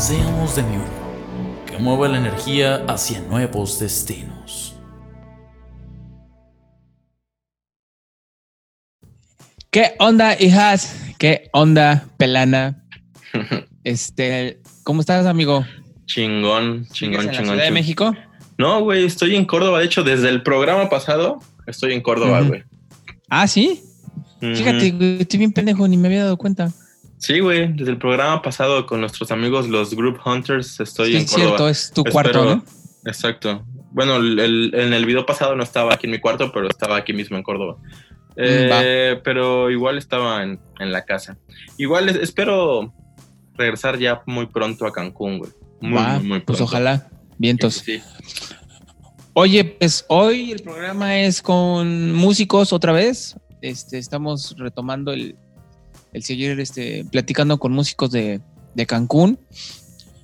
[0.00, 4.74] Seamos de mi uno, que mueva la energía hacia nuevos destinos.
[9.70, 10.96] ¿Qué onda, hijas?
[11.18, 12.82] ¿Qué onda, pelana?
[13.84, 15.66] Este, ¿cómo estás, amigo?
[16.06, 17.44] Chingón, chingón, ¿Sigues en la chingón.
[17.44, 17.70] Ciudad de.
[17.70, 18.16] México?
[18.56, 19.80] No, güey, estoy en Córdoba.
[19.80, 22.64] De hecho, desde el programa pasado estoy en Córdoba, güey.
[23.28, 23.82] Ah, sí.
[24.40, 26.72] Fíjate, güey, estoy bien pendejo, ni me había dado cuenta.
[27.20, 31.22] Sí, güey, desde el programa pasado con nuestros amigos los Group Hunters estoy Sí, en
[31.24, 31.48] es Córdoba.
[31.48, 32.64] cierto, es tu Espero- cuarto, ¿no?
[33.04, 33.64] Exacto.
[33.92, 36.96] Bueno, el- el- en el video pasado no estaba aquí en mi cuarto, pero estaba
[36.96, 37.76] aquí mismo en Córdoba.
[38.36, 41.36] Eh, pero igual estaba en, en la casa.
[41.76, 42.94] Igual es- espero
[43.54, 45.50] regresar ya muy pronto a Cancún, güey.
[45.82, 46.64] Muy, Va, muy, muy pues pronto.
[46.64, 47.08] ojalá.
[47.36, 47.74] Vientos.
[47.84, 48.00] Sí,
[49.32, 53.36] Oye, pues hoy el programa es con músicos otra vez.
[53.62, 55.36] Este, estamos retomando el,
[56.12, 58.40] el seguir este, platicando con músicos de,
[58.74, 59.38] de Cancún.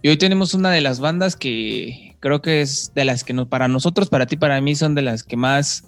[0.02, 3.48] Y hoy tenemos una de las bandas que creo que es de las que no,
[3.48, 5.84] para nosotros, para ti, para mí, son de las que más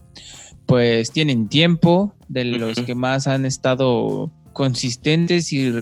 [0.66, 5.72] pues tienen tiempo, de los que más han estado consistentes y,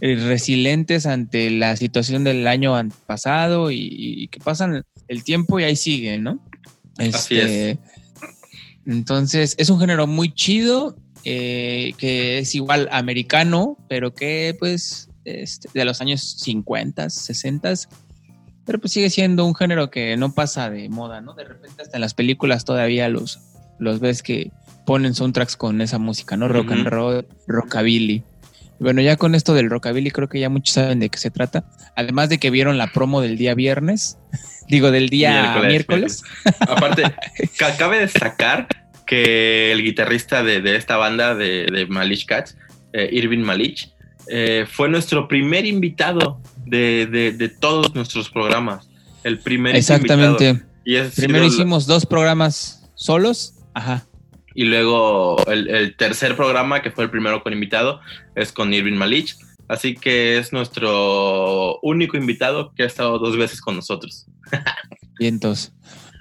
[0.00, 2.74] y resilientes ante la situación del año
[3.06, 6.40] pasado y, y que pasan el tiempo y ahí siguen, ¿no?
[6.96, 7.78] Así Este, es.
[8.86, 15.68] Entonces, es un género muy chido, eh, que es igual americano, pero que pues este,
[15.72, 17.72] de los años 50, 60,
[18.66, 21.34] pero pues sigue siendo un género que no pasa de moda, ¿no?
[21.34, 23.40] De repente hasta en las películas todavía los,
[23.78, 24.50] los ves que
[24.86, 26.48] ponen soundtracks con esa música, ¿no?
[26.48, 26.90] Rock and Ujú.
[26.90, 28.22] roll, rockabilly.
[28.80, 31.64] Bueno, ya con esto del rockabilly creo que ya muchos saben de qué se trata.
[31.96, 34.18] Además de que vieron la promo del día viernes,
[34.68, 36.22] digo del día miércoles.
[36.60, 37.02] Aparte,
[37.56, 38.66] ca- cabe destacar
[39.06, 42.56] que el guitarrista de, de esta banda de, de Malish Cats,
[42.92, 43.90] eh, Irving Malich,
[44.28, 47.06] eh, fue nuestro primer invitado de,
[47.36, 48.88] de- todos nuestros programas.
[49.22, 50.48] El primer Exactamente.
[50.50, 50.70] invitado.
[50.84, 53.54] Y, es Primero hicimos dos programas solos.
[53.74, 54.06] Ajá.
[54.54, 58.00] y luego el, el tercer programa, que fue el primero con invitado,
[58.36, 59.34] es con Irving Malich.
[59.66, 64.26] Así que es nuestro único invitado que ha estado dos veces con nosotros.
[65.18, 65.72] Vientos.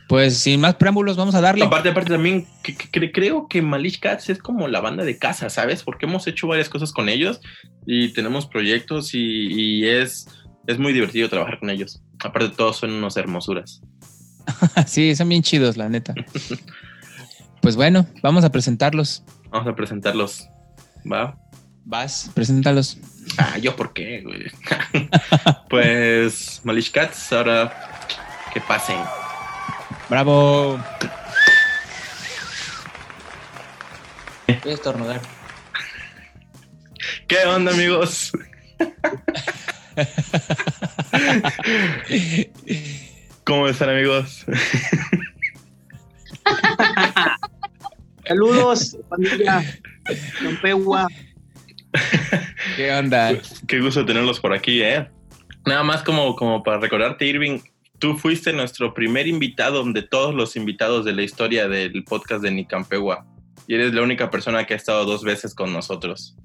[0.07, 1.63] Pues sin más preámbulos, vamos a darle.
[1.65, 5.83] Aparte, aparte también, que- creo que Malish Cats es como la banda de casa, ¿sabes?
[5.83, 7.39] Porque hemos hecho varias cosas con ellos
[7.85, 10.27] y tenemos proyectos y, y es,
[10.67, 12.01] es muy divertido trabajar con ellos.
[12.23, 13.81] Aparte, todos son unos hermosuras.
[14.87, 16.13] sí, son bien chidos, la neta.
[17.61, 19.23] pues bueno, vamos a presentarlos.
[19.49, 20.47] Vamos a presentarlos.
[21.09, 21.37] ¿Va?
[21.85, 22.97] Vas, preséntalos.
[23.37, 24.43] Ah, ¿yo por qué, güey?
[25.69, 27.73] pues, Malish Cats, ahora
[28.53, 28.97] que pasen.
[30.09, 30.79] Bravo.
[34.47, 35.21] Voy a estornudar.
[37.27, 38.31] ¿Qué onda, amigos?
[43.43, 44.45] ¿Cómo están, amigos?
[48.27, 49.79] Saludos, familia
[50.41, 51.07] Campegua.
[52.75, 53.31] ¿Qué onda?
[53.67, 55.09] Qué gusto tenerlos por aquí, ¿eh?
[55.65, 57.59] Nada más como, como para recordarte, Irving,
[58.03, 62.51] tú fuiste nuestro primer invitado de todos los invitados de la historia del podcast de
[62.51, 63.25] Nicampegua.
[63.65, 66.35] Y eres la única persona que ha estado dos veces con nosotros.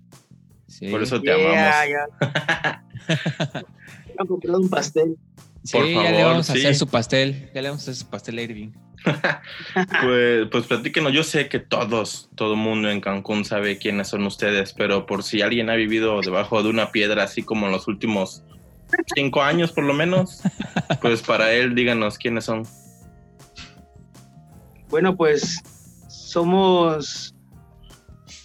[0.68, 2.04] Sí, Por eso te Yeah, amamos.
[3.08, 4.24] ya.
[4.28, 5.16] Comprado un pastel.
[5.64, 6.58] sí, por ya le favor, vamos a sí.
[6.60, 7.50] hacer su pastel.
[7.52, 8.70] Ya le vamos a hacer su pastel a Irving.
[10.00, 14.24] Pues, pues platíquenos, yo sé que todos, todo el mundo en Cancún sabe quiénes son
[14.26, 17.88] ustedes, pero por si alguien ha vivido debajo de una piedra así como en los
[17.88, 18.44] últimos
[19.14, 20.42] cinco años por lo menos,
[21.00, 22.66] pues para él díganos quiénes son.
[24.88, 25.62] Bueno, pues
[26.08, 27.34] somos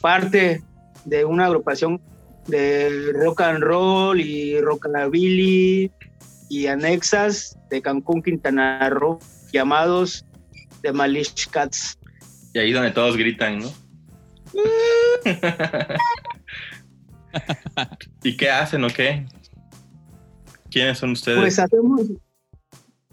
[0.02, 0.64] parte
[1.06, 2.02] de una agrupación
[2.48, 5.92] de rock and roll y rockabilly
[6.50, 9.20] y anexas de Cancún, Quintana Roo,
[9.52, 10.26] llamados
[10.82, 11.98] The Malish Cats.
[12.54, 13.72] Y ahí donde todos gritan, ¿no?
[18.24, 19.26] ¿Y qué hacen o qué?
[20.74, 21.40] ¿Quiénes son ustedes?
[21.40, 22.02] Pues hacemos,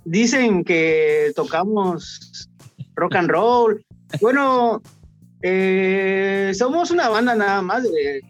[0.04, 2.48] dicen que tocamos
[2.96, 3.84] rock and roll.
[4.20, 4.80] Bueno,
[5.42, 8.22] eh, somos una banda nada más le,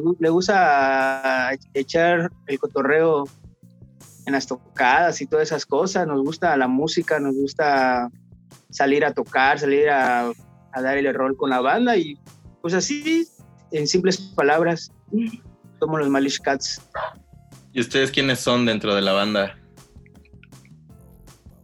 [0.00, 3.24] gu- le gusta echar el cotorreo
[4.26, 6.06] en las tocadas y todas esas cosas.
[6.06, 8.10] Nos gusta la música, nos gusta
[8.70, 10.28] salir a tocar, salir a,
[10.72, 12.18] a dar el rol con la banda y
[12.60, 13.26] pues así,
[13.72, 14.92] en simples palabras,
[15.78, 16.82] somos los Malish Cats.
[17.72, 19.56] ¿Y ustedes quiénes son dentro de la banda?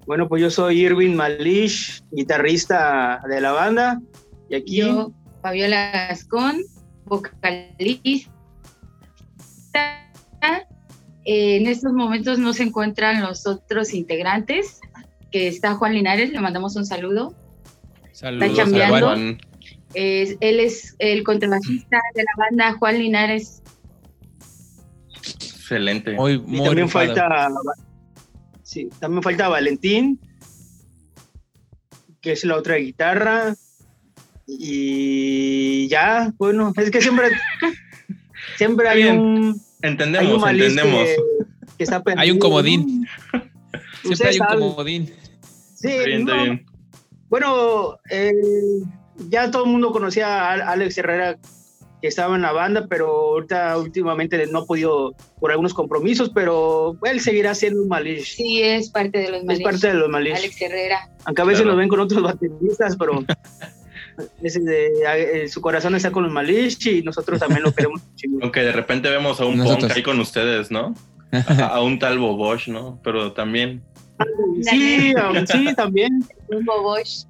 [0.06, 4.00] Bueno, pues yo soy Irving Malish, guitarrista de la banda.
[4.48, 4.76] Y aquí.
[4.76, 5.12] Yo,
[5.42, 6.62] Fabiola Gascón,
[7.04, 8.30] vocalista.
[11.24, 14.78] Eh, en estos momentos no se encuentran los otros integrantes,
[15.32, 17.34] que está Juan Linares, le mandamos un saludo.
[18.12, 19.00] Saludos, Está.
[19.00, 19.38] Juan.
[19.94, 23.60] Es- él es el contrabajista de la banda, Juan Linares.
[25.66, 26.12] Excelente.
[26.12, 27.06] Muy, Y muy también rifado.
[27.06, 27.48] falta.
[28.62, 30.20] Sí, también falta Valentín,
[32.20, 33.56] que es la otra guitarra.
[34.46, 37.30] Y ya, bueno, es que siempre.
[38.56, 39.18] siempre hay Bien.
[39.18, 39.36] un.
[39.36, 41.04] Hay un Entendemos, entendemos.
[41.04, 41.16] que,
[41.78, 43.06] que está perdido, Hay un comodín.
[44.02, 45.06] Siempre hay un comodín.
[45.74, 46.66] Sí, Está bien, está no, bien.
[47.28, 48.32] Bueno, eh,
[49.28, 51.38] ya todo el mundo conocía a Alex Herrera
[52.02, 56.96] que estaba en la banda, pero ahorita últimamente no ha podido por algunos compromisos, pero
[57.04, 58.36] él seguirá siendo un Malish.
[58.36, 59.62] Sí, es parte de los es Malish.
[59.62, 60.36] parte de los Malish.
[60.36, 61.08] Alex Herrera.
[61.24, 61.70] Aunque a veces Claro.
[61.72, 63.24] nos ven con otros bateristas, pero
[64.42, 64.92] ese de-
[65.44, 68.02] eh, su corazón está con los Malish y nosotros también lo queremos.
[68.42, 69.84] Aunque de repente vemos a un Nosotros.
[69.84, 70.94] punk ahí con ustedes, ¿no?
[71.32, 73.00] A, a un tal Bobosh, ¿no?
[73.02, 73.82] Pero también,
[74.62, 75.12] sí,
[75.46, 76.24] sí, también.
[76.48, 77.24] Rumbo Bosch.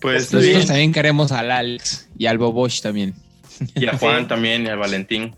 [0.00, 0.66] Pues, Nosotros bien.
[0.66, 3.14] también queremos al Alex y al Bobosh también.
[3.74, 4.28] Y a Juan Sí.
[4.28, 5.34] también, y a Valentín.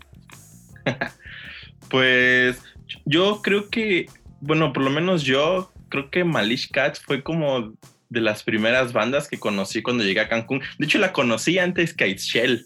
[1.89, 2.61] pues
[3.05, 4.07] yo creo que,
[4.39, 7.73] bueno, por lo menos yo creo que Malish Cats fue como
[8.09, 10.61] de las primeras bandas que conocí cuando llegué a Cancún.
[10.77, 12.65] De hecho, la conocí antes que Shell.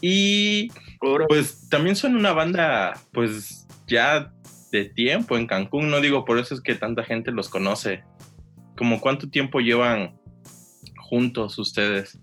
[0.00, 0.70] Y
[1.28, 4.32] pues también son una banda, pues ya
[4.70, 8.02] de tiempo en Cancún, no digo por eso es que tanta gente los conoce.
[8.76, 10.18] Como cuánto tiempo llevan
[11.12, 12.18] juntos ustedes?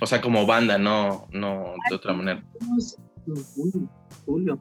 [0.00, 2.42] O sea, como banda, no, no de otra manera.
[3.54, 3.88] Julio,
[4.26, 4.60] Julio.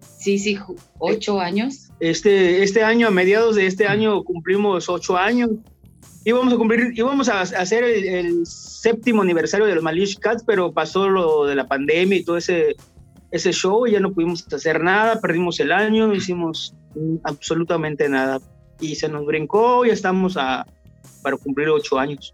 [0.00, 0.58] sí, sí,
[0.98, 1.90] ocho años.
[2.00, 5.50] Este, este año, a mediados de este año, cumplimos ocho años.
[6.24, 10.72] Íbamos a cumplir, íbamos a hacer el, el séptimo aniversario de los Malish Cats, pero
[10.72, 12.76] pasó lo de la pandemia y todo ese,
[13.30, 16.74] ese show y ya no pudimos hacer nada, perdimos el año, no hicimos
[17.24, 18.40] absolutamente nada.
[18.80, 20.64] Y se nos brincó, ya estamos a,
[21.28, 22.32] para cumplir ocho años.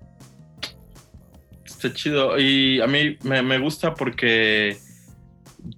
[1.64, 2.38] Está chido.
[2.38, 4.76] Y a mí me, me gusta porque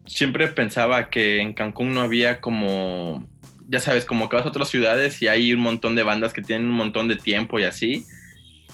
[0.06, 3.26] siempre pensaba que en Cancún no había como,
[3.68, 6.42] ya sabes, como que vas a otras ciudades y hay un montón de bandas que
[6.42, 8.04] tienen un montón de tiempo y así.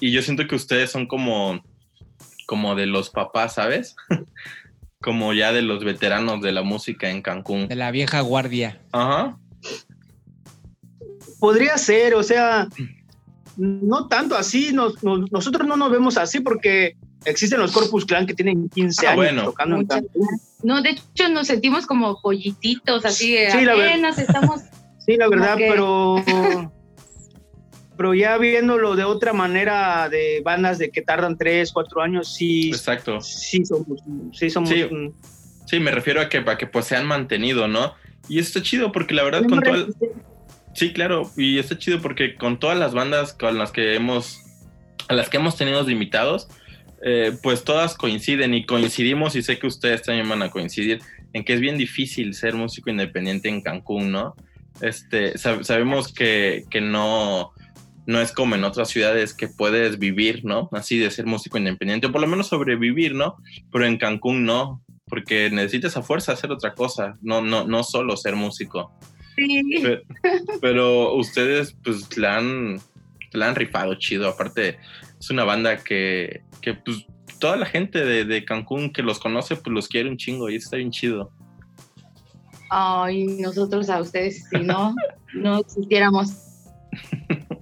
[0.00, 1.62] Y yo siento que ustedes son como,
[2.46, 3.94] como de los papás, ¿sabes?
[5.00, 7.68] como ya de los veteranos de la música en Cancún.
[7.68, 8.80] De la vieja guardia.
[8.90, 9.38] Ajá.
[11.38, 12.68] Podría ser, o sea,
[13.56, 18.26] no tanto así, nos- nos- nosotros no nos vemos así porque existen los Corpus Clan
[18.26, 19.44] que tienen 15 Ah, años bueno.
[19.44, 19.88] tocando en.
[20.62, 24.60] No, de hecho nos sentimos como pollititos, así de Sí, apenas estamos.
[25.04, 26.22] Sí, la verdad, pero
[27.96, 32.68] pero ya viéndolo de otra manera de bandas de que tardan tres, cuatro años, sí,
[32.68, 33.20] Exacto.
[33.20, 34.00] sí somos,
[34.32, 34.82] sí somos Sí.
[34.84, 35.14] un-
[35.66, 37.94] Sí, me refiero a que, a que pues se han mantenido, ¿no?
[38.28, 39.94] Y esto está chido porque la verdad con todo el-
[40.74, 44.38] Sí, claro, y está chido porque con todas las bandas con las que hemos,
[45.08, 46.48] a las que hemos tenido invitados,
[47.04, 51.00] eh, pues todas coinciden y coincidimos y sé que ustedes también van a coincidir
[51.32, 54.34] en que es bien difícil ser músico independiente en Cancún, ¿no?
[54.80, 57.52] Este, sab- sabemos que, que no,
[58.06, 60.68] no es como en otras ciudades que puedes vivir, ¿no?
[60.72, 63.36] Así de ser músico independiente, o por lo menos sobrevivir, ¿no?
[63.70, 68.16] Pero en Cancún no, porque necesitas a fuerza hacer otra cosa, no, no, no solo
[68.16, 68.92] ser músico.
[69.36, 69.62] Sí.
[69.82, 70.02] Pe-
[70.60, 72.80] Pero ustedes, pues, la han,
[73.32, 74.28] la han rifado chido.
[74.28, 74.78] Aparte,
[75.18, 77.06] es una banda que, que pues,
[77.38, 80.56] toda la gente de, de Cancún que los conoce, pues los quiere un chingo y
[80.56, 81.30] está bien chido.
[82.70, 84.94] Ay, nosotros a ustedes, si no,
[85.34, 86.30] no existiéramos.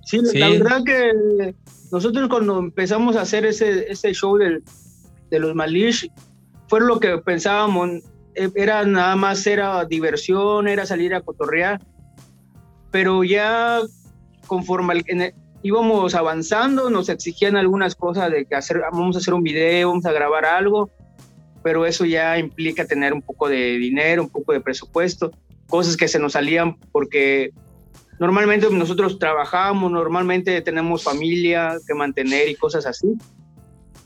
[0.05, 0.39] Sí, Sí.
[0.39, 1.55] la verdad que
[1.93, 4.63] nosotros cuando empezamos a hacer ese, ese show del-
[5.31, 6.11] de los Malish,
[6.69, 8.03] fue lo que pensábamos,
[8.35, 11.81] era nada más, era diversión, era salir a cotorrear,
[12.91, 13.81] pero ya
[14.47, 19.35] conforme en el- íbamos avanzando, nos exigían algunas cosas de que hacer, vamos a hacer
[19.35, 20.91] un video, vamos a grabar algo,
[21.63, 25.31] pero eso ya implica tener un poco de dinero, un poco de presupuesto,
[25.69, 27.51] cosas que se nos salían porque
[28.19, 33.09] normalmente nosotros trabajamos, normalmente tenemos familia que mantener y cosas así.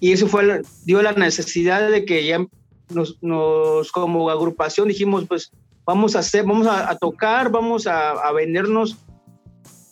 [0.00, 2.44] Y eso fue, dio la necesidad de que ya
[2.94, 5.52] nos, nos como agrupación dijimos, pues
[5.84, 8.96] vamos a hacer, vamos a, tocar, vamos a, vendernos,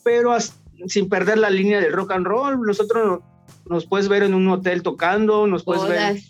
[0.03, 0.35] pero
[0.87, 2.61] sin perder la línea del rock and roll.
[2.61, 3.21] Nosotros
[3.67, 6.21] nos puedes ver en un hotel tocando, nos puedes ver.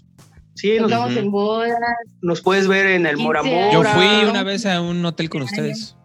[0.55, 1.73] Sí, nos, en bodas.
[2.21, 3.73] Nos puedes ver en el Mora Mora.
[3.73, 5.97] Yo fui una vez a un hotel con ustedes.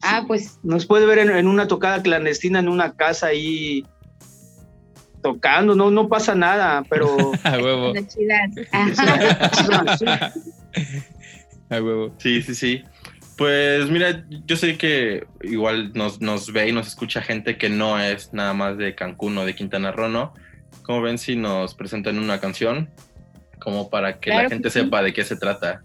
[0.00, 0.58] Ah, pues.
[0.62, 3.84] Nos puede ver en, una tocada clandestina en una casa ahí
[5.22, 7.16] tocando, no, no pasa nada, pero.
[7.44, 7.92] a huevo.
[11.70, 12.14] a huevo.
[12.18, 12.82] Sí, sí, sí.
[13.36, 18.00] Pues mira, yo sé que igual nos, nos ve y nos escucha gente que no
[18.00, 20.34] es nada más de Cancún o de Quintana Roo, ¿no?
[20.82, 22.90] ¿Cómo ven si nos presentan una canción?
[23.60, 25.84] Como para que la gente sepa de qué se trata.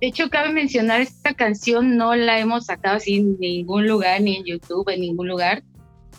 [0.00, 4.38] De hecho, cabe mencionar, esta canción no la hemos sacado así en ningún lugar, ni
[4.38, 5.62] en YouTube, en ningún lugar.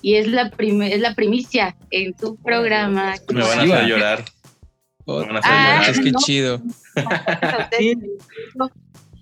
[0.03, 3.15] Y es la, es la primicia en tu programa.
[3.33, 4.25] Me van a hacer llorar.
[5.07, 5.89] Me van a hacer ah, llorar.
[5.89, 6.61] Es que chido.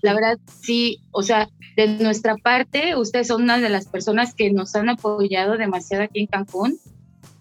[0.01, 1.47] La verdad, sí, o sea,
[1.77, 6.21] de nuestra parte, ustedes son una de las personas que nos han apoyado demasiado aquí
[6.21, 6.79] en Cancún.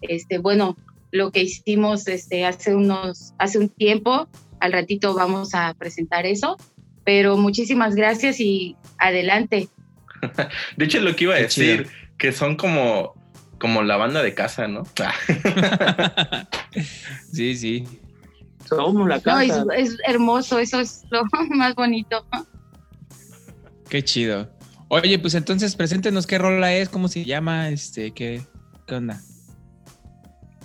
[0.01, 0.77] Este, bueno,
[1.11, 4.27] lo que hicimos este, hace unos, hace un tiempo,
[4.59, 6.57] al ratito vamos a presentar eso,
[7.03, 9.69] pero muchísimas gracias y adelante.
[10.77, 11.87] De hecho, lo que iba a decir,
[12.19, 13.15] que son como,
[13.61, 14.83] como la banda de casa, ¿no?
[17.31, 17.87] sí, sí.
[18.67, 19.63] Somos la casa.
[19.63, 22.25] No, es, hermoso, eso es lo más bonito.
[23.87, 24.49] Qué chido.
[24.89, 28.41] Oye, pues entonces preséntenos qué rola es, cómo se llama, este, qué,
[28.87, 29.21] qué onda.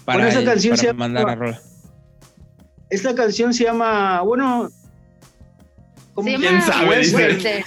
[0.04, 1.60] Para, esa canción se mandar a rola.
[2.88, 4.70] Esta canción se llama, bueno,
[6.14, 7.02] ¿cómo ¿Quién sabe?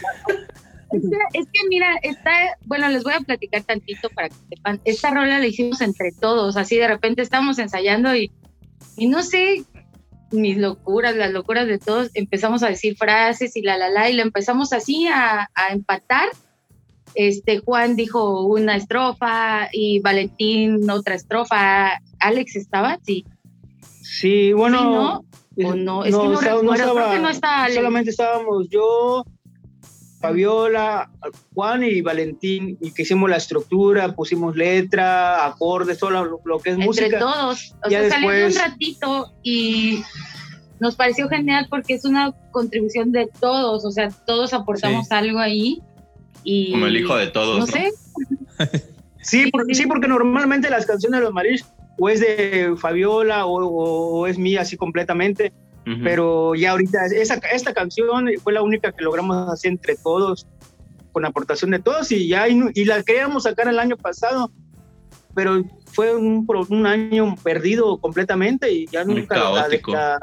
[0.91, 2.31] es, que mira, está,
[2.65, 4.81] bueno, les voy a platicar tantito para que sepan.
[4.85, 8.31] Esta rola la hicimos entre todos, así de repente estábamos ensayando y,
[8.97, 9.63] y no sé,
[10.31, 14.13] mis locuras, las locuras de todos, empezamos a decir frases y la la la, y
[14.13, 16.29] lo empezamos así a, empatar.
[17.15, 21.99] Este, Juan dijo una estrofa y Valentín otra estrofa.
[22.19, 23.25] Alex estaba, sí.
[24.01, 25.23] Sí, bueno.
[25.61, 26.05] ¿O no?
[26.05, 29.25] Es que no, recuerdo, no estaba Solamente estábamos yo,
[30.19, 31.09] Fabiola,
[31.53, 36.11] Juan y Valentín, y que hicimos la estructura, pusimos letra, acordes, todo
[36.43, 37.05] lo, que es música.
[37.05, 38.55] Entre todos, o sea, después...
[38.55, 40.03] un ratito y
[40.79, 45.81] nos pareció genial porque es una contribución de todos, o sea, todos aportamos algo ahí.
[46.43, 47.59] Y, Como el hijo de todos.
[47.59, 47.91] No, sé.
[49.21, 51.65] sí, sí, porque normalmente las canciones de los Marish
[51.97, 55.53] o es de Fabiola o es mía así completamente
[56.03, 60.45] pero ya ahorita esa, esta canción fue la única que logramos hacer entre todos,
[61.11, 64.51] con aportación de todos y ya y, la queríamos sacar el año pasado,
[65.33, 70.19] pero fue un, un año perdido completamente y ya nunca la,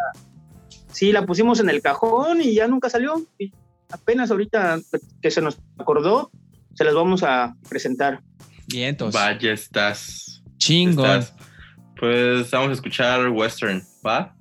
[0.93, 3.53] sí la pusimos en el cajón y ya nunca salió y
[3.91, 4.79] apenas ahorita
[5.21, 6.31] que se nos acordó
[6.75, 8.21] se las vamos a presentar.
[8.67, 9.21] Bien, entonces.
[9.21, 10.43] Vaya, estás.
[10.59, 11.25] Chingón.
[11.99, 14.36] Pues vamos a escuchar Western, ¿va?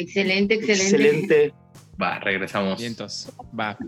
[0.00, 0.96] Excelente, excelente.
[0.96, 1.54] Excelente.
[2.00, 2.80] Va, regresamos.
[2.80, 3.28] Vientos.
[3.58, 3.78] Va.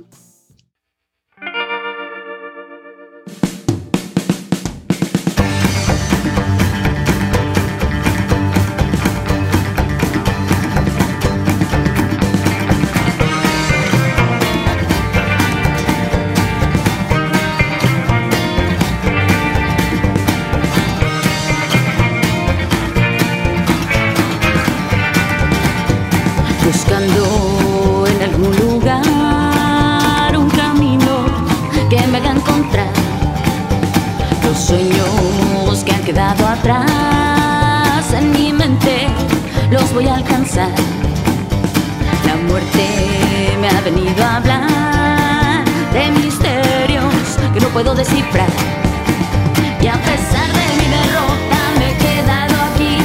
[40.03, 40.71] Voy alcanzar.
[42.27, 47.15] La muerte me ha venido a hablar de misterios
[47.55, 48.49] que no puedo descifrar.
[49.81, 52.97] Y a pesar de mi derrota me he quedado aquí,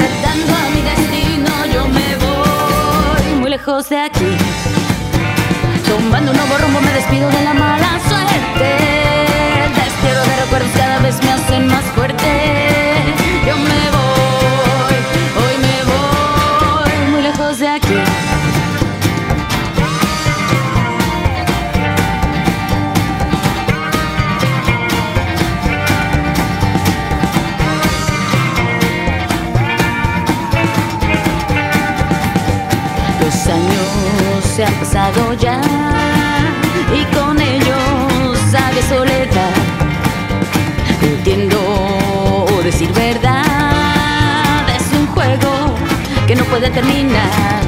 [0.00, 1.50] retando a mi destino.
[1.74, 4.36] Yo me voy muy lejos de aquí.
[5.88, 8.68] Tomando un nuevo rumbo me despido de la mala suerte.
[9.66, 12.28] El de recuerdos cada vez me hacen más fuerte.
[13.46, 13.85] Yo me
[41.36, 43.42] mintiendo decir verdad.
[44.74, 45.74] Es un juego
[46.26, 47.60] que no puede terminar.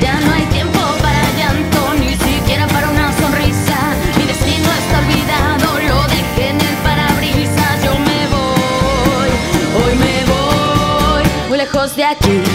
[0.00, 3.78] Ya no hay tiempo para llanto, ni siquiera para una sonrisa.
[4.16, 7.84] Mi destino está olvidado, lo dejé en el parabrisas.
[7.84, 9.30] Yo me voy,
[9.82, 12.47] hoy me voy, muy lejos de aquí.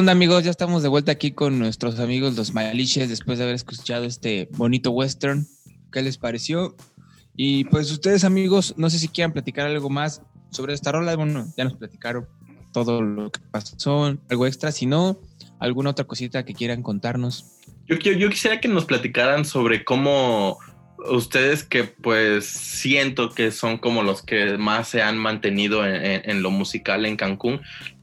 [0.00, 0.44] Onda, amigos?
[0.44, 4.48] Ya estamos de vuelta aquí con nuestros amigos los Maliches después de haber escuchado este
[4.52, 5.46] bonito western.
[5.92, 6.76] ¿Qué les pareció?
[7.36, 11.14] Y pues ustedes, amigos, no sé si quieran platicar algo más sobre esta rola.
[11.16, 12.26] Bueno, ya nos platicaron
[12.72, 14.72] todo lo que pasó, algo extra.
[14.72, 15.20] Si no,
[15.58, 17.44] alguna otra cosita que quieran contarnos.
[17.86, 20.58] Yo, yo quisiera que nos platicaran sobre cómo
[21.10, 26.30] ustedes que pues siento que son como los que más se han mantenido en, en-
[26.30, 27.99] en lo musical en Cancún, ¿qué- co-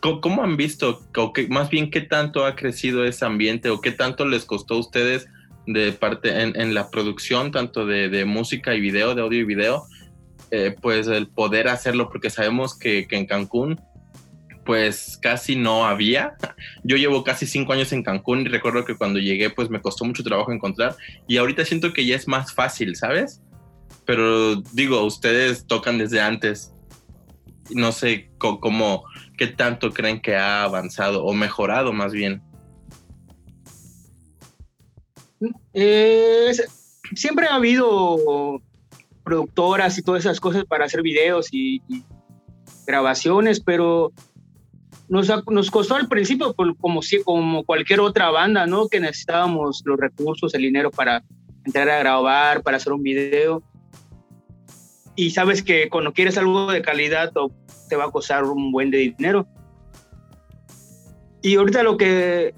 [0.00, 3.90] ¿cómo han visto, o qué- más bien qué tanto ha crecido ese ambiente o qué
[3.92, 5.28] tanto les costó a ustedes
[5.66, 9.44] de parte en, en la producción, tanto de, de música y video, de audio y
[9.44, 9.84] video,
[10.50, 13.80] eh, pues el poder hacerlo, porque sabemos que, que en Cancún
[14.64, 16.34] pues casi no había.
[16.84, 20.04] Yo llevo casi cinco años en Cancún y recuerdo que cuando llegué pues me costó
[20.04, 20.94] mucho trabajo encontrar
[21.26, 23.42] y ahorita siento que ya es más fácil, ¿sabes?
[24.04, 26.72] Pero digo, ustedes tocan desde antes.
[27.70, 29.04] No sé cómo,
[29.42, 32.40] qué tanto creen que ha avanzado o mejorado más bien.
[35.74, 36.52] Eh,
[37.16, 38.60] siempre ha habido
[39.24, 41.82] productoras y todas esas cosas para hacer videos y,
[42.86, 44.12] grabaciones, pero
[45.08, 48.86] nos, nos costó al principio, como, si, como cualquier otra banda, ¿no?
[48.86, 51.24] Que necesitábamos los recursos, el dinero para
[51.64, 53.60] entrar a grabar, para hacer un video.
[55.14, 57.32] Y sabes que cuando quieres algo de calidad
[57.88, 59.46] te va a costar un buen de dinero.
[61.42, 62.54] Y ahorita lo que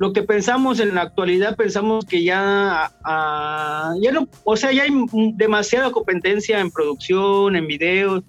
[0.00, 4.84] lo que pensamos en la actualidad, pensamos que ya, ah, ya no, o sea, ya
[4.84, 4.90] hay
[5.34, 8.24] demasiada competencia en producción, en videos.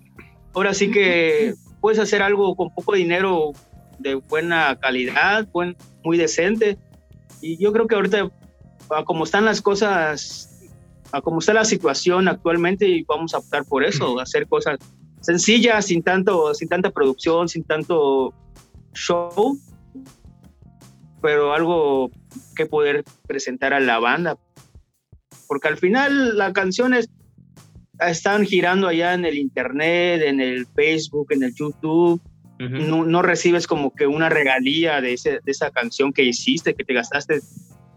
[0.54, 3.54] Ahora sí que puedes hacer algo con poco dinero
[4.00, 6.78] de buena calidad, buen, muy decente.
[7.40, 8.30] Y yo creo que ahorita,
[8.90, 10.51] a como están las cosas,
[11.12, 14.80] a como está la situación actualmente, y vamos a optar por eso, hacer cosas
[15.22, 18.34] sencillas, sin tanto, sin tanta producción, sin tanto
[18.94, 19.58] show,
[21.22, 22.10] pero algo
[22.56, 24.38] que poder presentar a la banda.
[25.48, 27.10] Porque al final las canciones
[28.00, 32.22] están girando allá en el internet, en el Facebook, en el YouTube.
[32.60, 36.84] No, no recibes como que una regalía de, ese, de esa canción que hiciste, que
[36.84, 37.42] te gastaste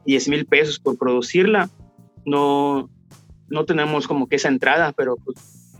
[0.06, 1.68] 10 mil pesos por producirla.
[2.24, 2.88] No,
[3.54, 5.36] no tenemos como que esa entrada, pero pues,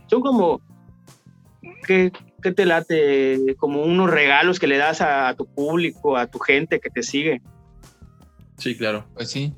[0.07, 0.61] son como
[1.85, 2.11] que,
[2.41, 6.79] que te late como unos regalos que le das a, tu público, a tu gente
[6.79, 7.41] que te sigue.
[8.57, 9.05] Sí, claro.
[9.13, 9.53] Pues sí.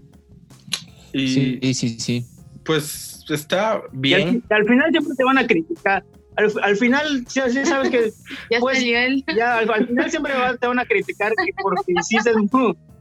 [1.14, 2.26] Y Sí, sí, sí, sí.
[2.66, 4.44] pues está Y al, bien.
[4.50, 6.04] al final siempre te van a criticar.
[6.36, 8.12] Al, al final, ya, ya sabes que
[8.52, 9.24] Ya Pues, él.
[9.36, 12.32] ya al, al final siempre va- te van a criticar que porque hiciste,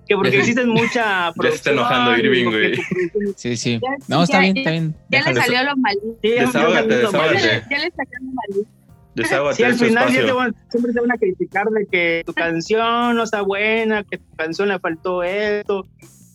[0.07, 2.73] que porque hiciste mucha Ya se está enojando producción, Irving, güey.
[2.73, 3.81] producción- Sí, sí.
[4.09, 4.61] No, está ya, bien, ya.
[4.61, 4.95] está bien.
[5.11, 6.19] Ya le salió lo malito.
[6.23, 7.39] Sí, ya- Desahógate, desahógate.
[7.71, 8.71] Ya le salió lo malito.
[9.17, 10.27] Desahógate Sí, al final ya espacio.
[10.27, 14.19] te van- siempre te van a criticar de que tu canción no está buena, que
[14.19, 15.87] tu canción le faltó esto,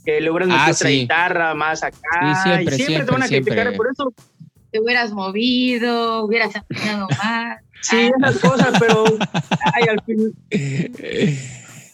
[0.03, 1.01] que le hubieras Ah, otra sí.
[1.01, 1.97] guitarra más acá.
[2.21, 3.77] Sí, siempre, y siempre, te van a siempre, criticar siempre.
[3.77, 4.13] por eso.
[4.71, 7.59] Te hubieras movido, hubieras afinado más.
[7.83, 9.03] Sí, esas cosas, pero
[9.73, 10.33] ay, al fin,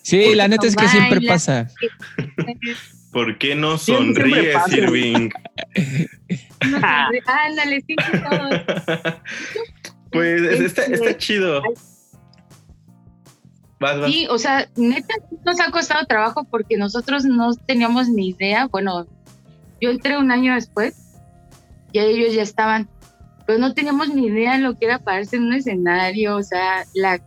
[0.07, 1.67] Sí, la neta no es que siempre pasa.
[3.11, 4.55] ¿Por qué no sonríes.
[4.71, 5.29] Irving?
[7.25, 7.95] Ándale, sí.
[10.09, 11.61] Pues está, está Este, chido.
[13.81, 14.09] Vas, vas.
[14.09, 15.13] Sí, o sea, neta
[15.45, 18.67] nos ha costado trabajo porque nosotros no teníamos ni idea.
[18.67, 19.05] Bueno,
[19.81, 20.95] yo entré un año después
[21.91, 22.89] y ellos ya estaban,
[23.45, 26.85] pero no teníamos ni idea en lo que era pararse en un escenario, o sea,
[26.93, 27.19] la,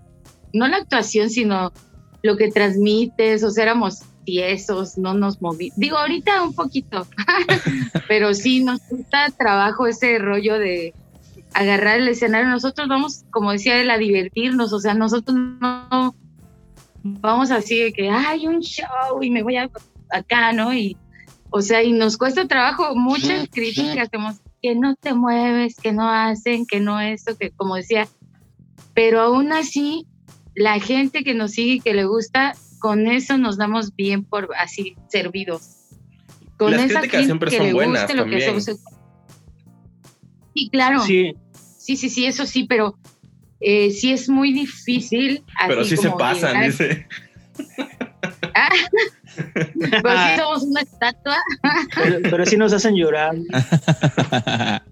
[0.54, 1.74] no la actuación, sino
[2.22, 5.78] lo que transmites, o sea, éramos tiesos, no nos movíamos.
[5.78, 7.06] Digo, ahorita un poquito,
[8.08, 10.94] pero sí nos cuesta trabajo ese rollo de
[11.54, 12.48] agarrar el escenario.
[12.48, 16.14] Nosotros vamos, como decía él, a divertirnos, o sea, nosotros no
[17.02, 19.70] vamos así de que hay un show y me voy a
[20.10, 20.74] acá, ¿no?
[20.74, 20.96] Y,
[21.50, 26.08] o sea, y nos cuesta trabajo, muchas críticas, hacemos que no te mueves, que no
[26.08, 28.06] hacen, que no esto, que como decía,
[28.94, 30.06] pero aún así,
[30.60, 34.50] la gente que nos sigue y que le gusta, con eso nos damos bien por
[34.58, 35.76] así servidos.
[36.58, 38.64] Con Las esa críticas siempre que son le buenas guste lo que hacemos.
[40.54, 41.00] Sí, claro.
[41.02, 41.34] Sí,
[41.78, 42.98] Sí, sí, sí, eso sí, pero
[43.58, 45.42] eh, sí es muy difícil.
[45.66, 47.06] Pero así sí se pasan, llegar- dice.
[48.54, 48.68] Ah,
[50.02, 51.36] pero sí somos una estatua.
[51.94, 53.34] pero, pero sí nos hacen llorar.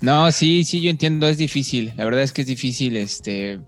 [0.00, 1.92] No, sí, sí, yo entiendo, es difícil.
[1.96, 3.60] La verdad es que es difícil, este,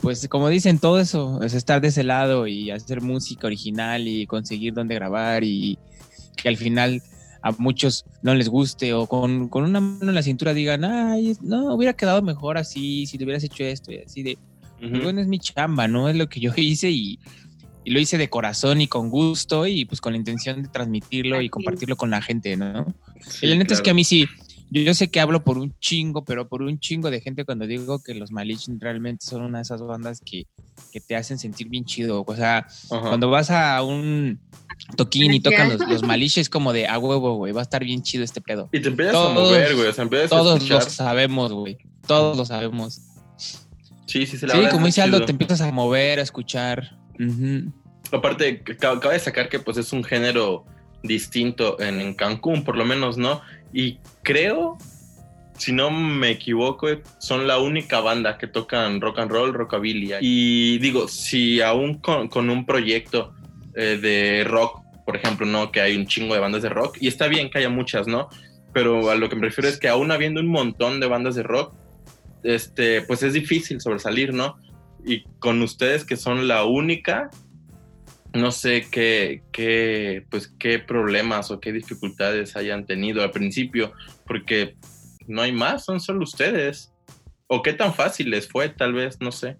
[0.00, 4.26] pues como dicen, todo eso, es estar de ese lado y hacer música original y
[4.26, 5.78] conseguir dónde grabar y
[6.36, 7.02] que al final
[7.42, 11.36] a muchos no les guste o con, con una mano en la cintura digan, ay,
[11.40, 14.38] no, hubiera quedado mejor así, si te hubieras hecho esto y así de,
[14.82, 15.02] Ujú.
[15.02, 16.08] bueno, es mi chamba, ¿no?
[16.08, 17.18] Es lo que yo hice y,
[17.84, 21.36] y lo hice de corazón y con gusto y pues con la intención de transmitirlo
[21.36, 21.52] Así y es.
[21.52, 22.94] compartirlo con la gente, ¿no?
[23.20, 23.84] Sí, y la neta es claro.
[23.84, 24.26] que a mí sí,
[24.70, 27.66] yo, yo sé que hablo por un chingo, pero por un chingo de gente cuando
[27.66, 30.46] digo que los Malich realmente son una de esas bandas que,
[30.92, 32.24] que te hacen sentir bien chido.
[32.26, 33.00] O sea, Ajá.
[33.08, 34.38] cuando vas a un
[34.96, 37.84] toquín y tocan los, los Malich es como de a huevo, güey, va a estar
[37.84, 38.68] bien chido este pedo.
[38.72, 39.88] Y te empiezas a mover, güey.
[39.88, 41.78] O sea, empiezas a Todos lo sabemos, güey.
[42.06, 43.00] Todos lo sabemos.
[44.06, 44.46] Sí, sí, sí.
[44.46, 46.96] la Sí, como dice Aldo, te empiezas a mover, a escuchar.
[47.20, 47.72] Ujú.
[48.10, 50.64] Aparte, ca- cabe destacar que pues es un género
[51.02, 53.40] distinto en, en Cancún, por lo menos, ¿no?
[53.72, 54.78] Y creo,
[55.56, 60.14] si no me equivoco, son la única banda que tocan rock and roll, rockabilly.
[60.20, 63.34] Y digo, si aún con, un proyecto
[63.74, 65.72] eh, de rock, por ejemplo, ¿no?
[65.72, 68.28] Que hay un chingo de bandas de rock, y está bien que haya muchas, ¿no?
[68.72, 71.42] Pero a lo que me refiero es que aún habiendo un montón de bandas de
[71.42, 71.74] rock,
[72.42, 74.58] este, pues es difícil sobresalir, ¿no?
[75.04, 77.30] Y con ustedes que son la única,
[78.40, 83.92] no sé qué, qué, pues, qué problemas o qué dificultades hayan tenido al principio,
[84.26, 84.76] porque
[85.26, 86.92] no hay más, son solo ustedes.
[87.46, 89.56] O qué tan fácil les fue, tal vez, no sé.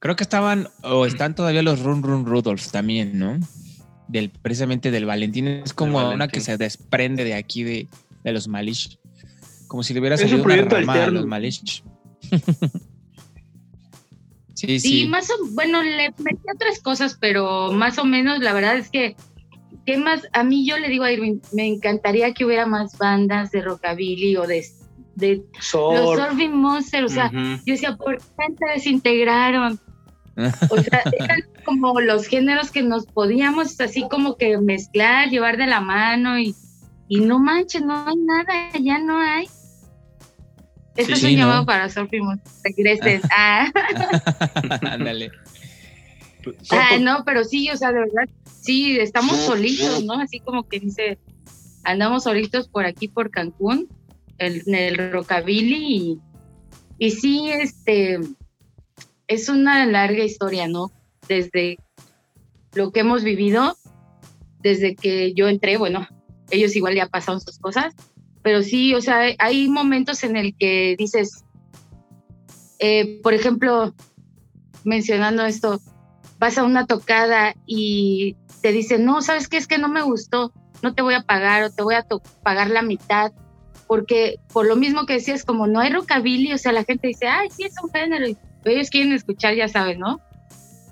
[0.00, 3.38] Creo que estaban o están todavía los Run Run Rudolphs también, ¿no?
[4.08, 5.48] Del, precisamente del Valentín.
[5.48, 7.88] Es como una que se desprende de aquí de,
[8.24, 8.98] de los Malish.
[9.68, 11.82] Como si le hubiera Es un salido una proyecto rama a los Malish.
[14.56, 15.08] sí, Sí, sí.
[15.08, 19.16] más o bueno, le metí otras cosas, pero más o menos la verdad es que,
[19.84, 20.26] ¿qué más?
[20.32, 24.36] A mí yo le digo a Irving, me encantaría que hubiera más bandas de rockabilly
[24.36, 24.66] o de,
[25.14, 29.78] de los Surfing Monster, o sea, yo decía, ¿por qué se desintegraron?
[30.70, 35.66] O sea, eran como los géneros que nos podíamos así como que mezclar, llevar de
[35.66, 36.54] la mano y,
[37.08, 39.48] y no manches, no hay nada, ya no hay.
[40.96, 41.38] Este es Sí, un ¿no?
[41.38, 43.22] llamado para Surfing Monster, regresen.
[43.30, 43.70] Ah.
[44.82, 45.30] Ándale.
[46.70, 48.24] Ah, no, pero sí, o sea, de verdad,
[48.60, 50.14] sí, estamos solitos, ¿no?
[50.14, 51.18] Así como que dice,
[51.82, 53.88] andamos solitos por aquí, por Cancún,
[54.38, 56.20] el- en el Rockabilly, y,
[56.98, 58.20] y sí, este,
[59.26, 60.92] es una larga historia, ¿no?
[61.28, 61.78] Desde
[62.74, 63.76] lo que hemos vivido,
[64.60, 66.06] desde que yo entré, bueno,
[66.50, 67.92] ellos igual ya pasaron sus cosas,
[68.46, 71.44] pero sí, o sea, hay momentos en el que dices,
[72.78, 73.92] eh, por ejemplo,
[74.84, 75.80] mencionando esto,
[76.38, 79.56] vas a una tocada y te dicen, no, ¿sabes qué?
[79.56, 82.06] Es que no me gustó, no te voy a pagar o te voy a
[82.44, 83.32] pagar la mitad,
[83.88, 87.26] porque por lo mismo que decías, como no hay rockabilly, o sea, la gente dice,
[87.26, 90.20] ay, sí, es un género, y ellos quieren escuchar, ya sabes, ¿no?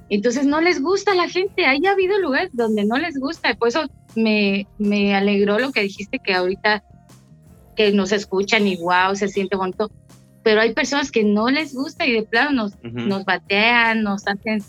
[0.08, 3.54] Entonces no les gusta a la gente, hay habido lugares donde no les gusta, y
[3.54, 3.82] por eso
[4.16, 6.82] me, me alegró lo que dijiste que ahorita
[7.74, 9.90] que nos escuchan y wow, se siente bonito,
[10.42, 14.62] pero hay personas que no les gusta y de plano nos, nos batean, nos hacen...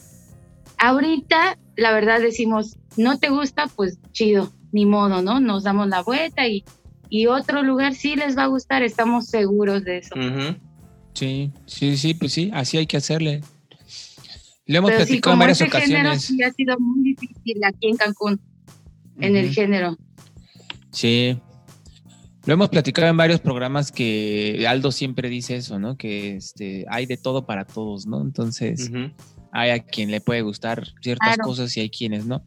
[0.78, 5.40] Ahorita, la verdad, decimos, no te gusta, pues chido, ni modo, ¿no?
[5.40, 6.66] Nos damos la vuelta y,
[7.10, 10.16] y otro lugar sí les va a gustar, estamos seguros de eso.
[11.14, 13.42] Sí, sí, sí, pues sí, así hay que hacerle.
[14.68, 16.22] Lo hemos Pero sí, platicado en como varias ese género ocasiones.
[16.24, 18.42] sí ha sido muy difícil aquí en Cancún,
[19.20, 19.98] en el género.
[20.92, 21.38] Sí.
[22.46, 25.98] Lo hemos platicado en varios programas que Aldo siempre dice eso, ¿no?
[25.98, 28.22] Que este, hay de todo para todos, ¿no?
[28.22, 28.92] Entonces,
[29.52, 32.44] hay a quien le puede gustar ciertas cosas y hay quienes no.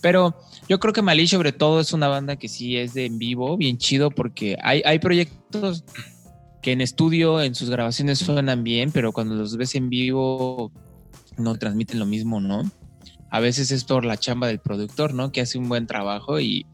[0.00, 0.36] Pero
[0.68, 3.56] yo creo que Malish sobre todo es una banda que sí es de en vivo,
[3.56, 5.84] bien chido, porque hay, hay proyectos
[6.62, 10.72] que en estudio, en sus grabaciones suenan bien, pero cuando los ves en vivo
[11.36, 12.68] no transmiten lo mismo, ¿no?
[13.30, 15.32] A veces es por la chamba del productor, ¿no?
[15.32, 16.66] Que hace un buen trabajo y,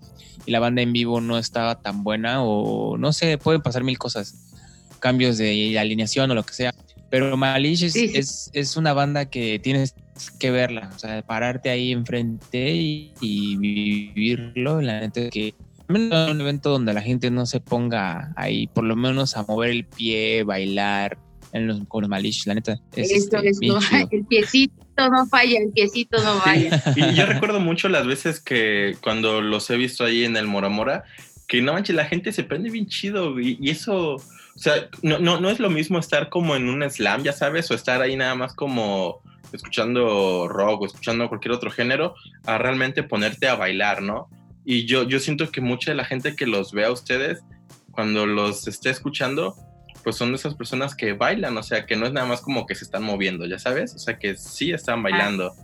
[0.46, 4.52] la banda en vivo no estaba tan buena o no sé, pueden pasar mil cosas,
[5.00, 6.74] cambios de alineación o lo que sea.
[7.10, 9.94] Pero Malish es, es, una banda que tienes
[10.38, 13.12] que verla, o sea, pararte ahí enfrente y,
[13.56, 14.82] vivirlo.
[14.82, 15.54] La neta que
[15.88, 19.86] un evento donde la gente no se ponga ahí, por lo menos a mover el
[19.86, 21.18] pie, bailar
[21.52, 22.80] en los, con Malish, la neta.
[22.96, 26.82] Es, Esto este, es el piecito no falla, el piecito no falla.
[26.96, 30.68] y yo recuerdo mucho las veces que cuando los he visto ahí en el Mora
[30.68, 31.04] Mora,
[31.46, 34.16] que no manches, la gente se prende bien chido y, y eso
[34.54, 37.70] o sea, no, no, no es lo mismo estar como en un slam, ya sabes,
[37.70, 39.20] o estar ahí nada más como
[39.52, 42.14] escuchando rock o escuchando cualquier otro género,
[42.46, 44.28] a realmente ponerte a bailar, ¿no?
[44.64, 47.42] Y yo, yo siento que mucha de la gente que los ve a ustedes,
[47.90, 49.56] cuando los esté escuchando,
[50.04, 52.66] pues son de esas personas que bailan, o sea, que no es nada más como
[52.66, 55.54] que se están moviendo, ya sabes, o sea, que sí están bailando.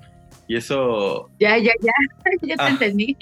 [0.49, 1.31] Y eso...
[1.39, 1.93] Ya, ya, ya,
[2.43, 2.69] ya te ah.
[2.69, 3.17] entendí.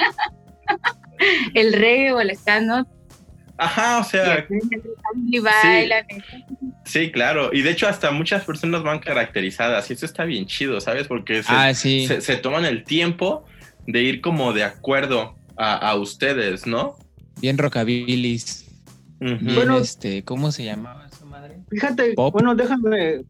[1.55, 2.87] el reggae o el stand
[3.61, 4.47] Ajá, o sea.
[6.85, 7.51] Sí, claro.
[7.53, 9.91] Y de hecho, hasta muchas personas van caracterizadas.
[9.91, 11.09] Y eso está bien chido, ¿sabes?
[11.09, 13.45] Porque se, ah, se, toman el tiempo
[13.89, 16.97] de ir como de acuerdo a, ustedes, ¿no?
[17.41, 18.71] Bien rockabilis.
[19.19, 21.08] bueno, este, ¿cómo se llamaba
[21.71, 23.25] Fíjate, bueno, déjame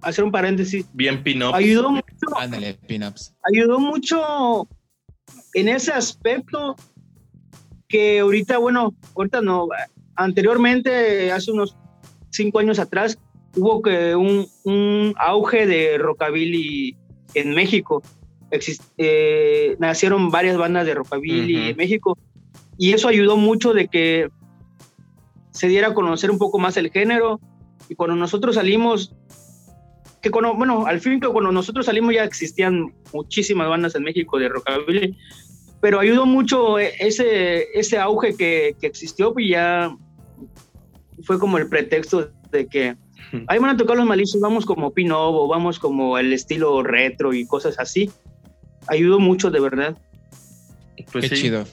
[0.00, 0.86] hacer un paréntesis.
[0.92, 1.54] Bien pin-ups.
[1.54, 2.38] Ayudó mucho.
[2.38, 3.34] Ándale, pin-ups.
[3.52, 4.68] Ayudó mucho
[5.54, 6.76] en ese aspecto
[7.88, 9.68] que ahorita, bueno, ahorita no,
[10.14, 11.76] anteriormente, hace unos
[12.30, 13.18] cinco años atrás,
[13.56, 16.96] hubo que un, un auge de rockabilly
[17.34, 18.02] en México.
[18.96, 22.16] eh, nacieron varias bandas de rockabilly en México
[22.78, 24.30] y eso ayudó mucho de que
[25.58, 27.40] se diera a conocer un poco más el género
[27.88, 29.12] y cuando nosotros salimos
[30.22, 34.38] que cuando, bueno, al fin que cuando nosotros salimos ya existían muchísimas bandas en México
[34.38, 35.16] de rockabilly,
[35.80, 39.96] pero ayudó mucho ese, ese auge que, que existió y ya
[41.24, 42.96] fue como el pretexto de que
[43.48, 47.46] ahí van a tocar los malicios, vamos como Pinovo, vamos como el estilo retro y
[47.46, 48.12] cosas así.
[48.86, 49.98] Ayudó mucho, de verdad.
[51.12, 51.64] Pues Qué chido.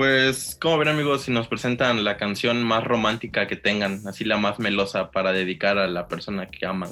[0.00, 4.38] Pues, como ven amigos, si nos presentan la canción más romántica que tengan, así la
[4.38, 6.88] más melosa para dedicar a la persona que aman.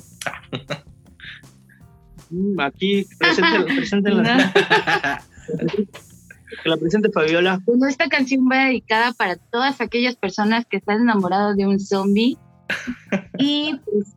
[2.29, 4.53] Mm, aquí, preséntenla.
[6.63, 7.63] Que la presente Fabiola.
[7.65, 12.37] Bueno, esta canción va dedicada para todas aquellas personas que están enamoradas de un zombie.
[13.39, 14.15] y pues,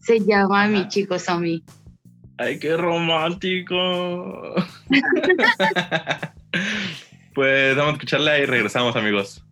[0.00, 1.64] se llama Mi Chico Zombie.
[2.36, 4.56] ¡Ay, qué romántico!
[7.36, 9.44] Pues vamos a escucharla y regresamos, amigos.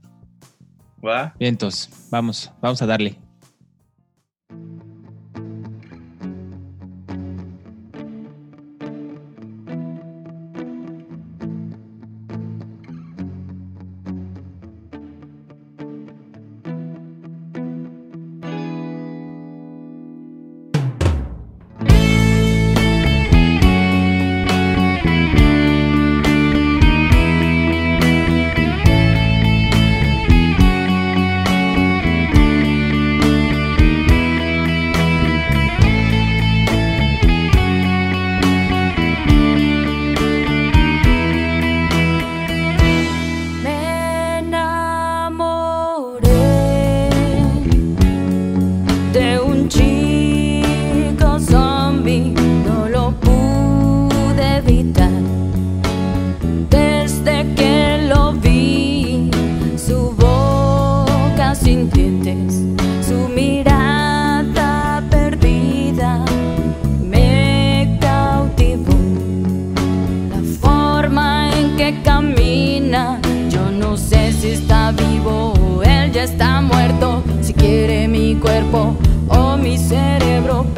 [1.07, 1.35] ¿Va?
[1.38, 3.18] Vientos, vamos, vamos a darle.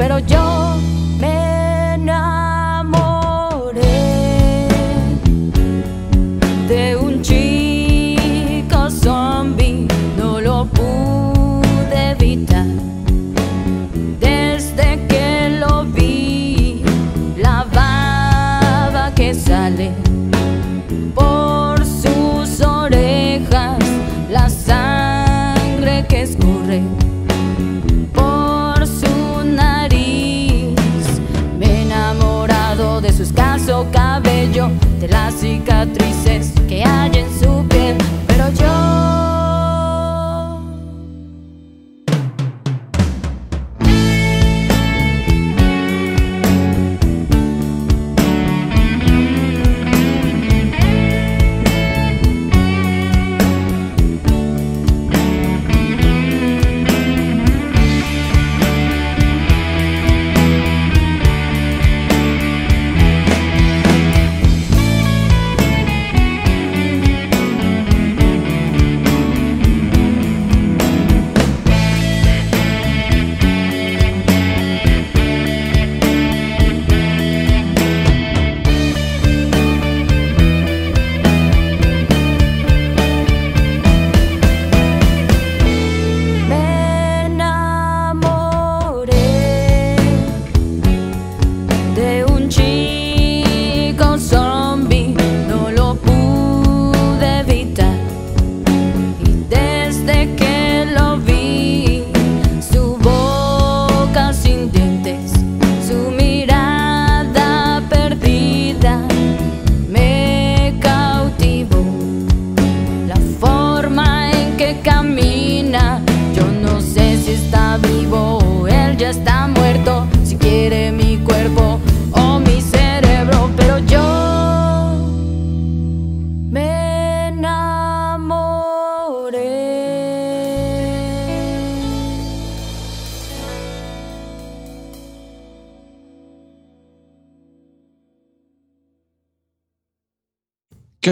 [0.07, 0.86] Por sus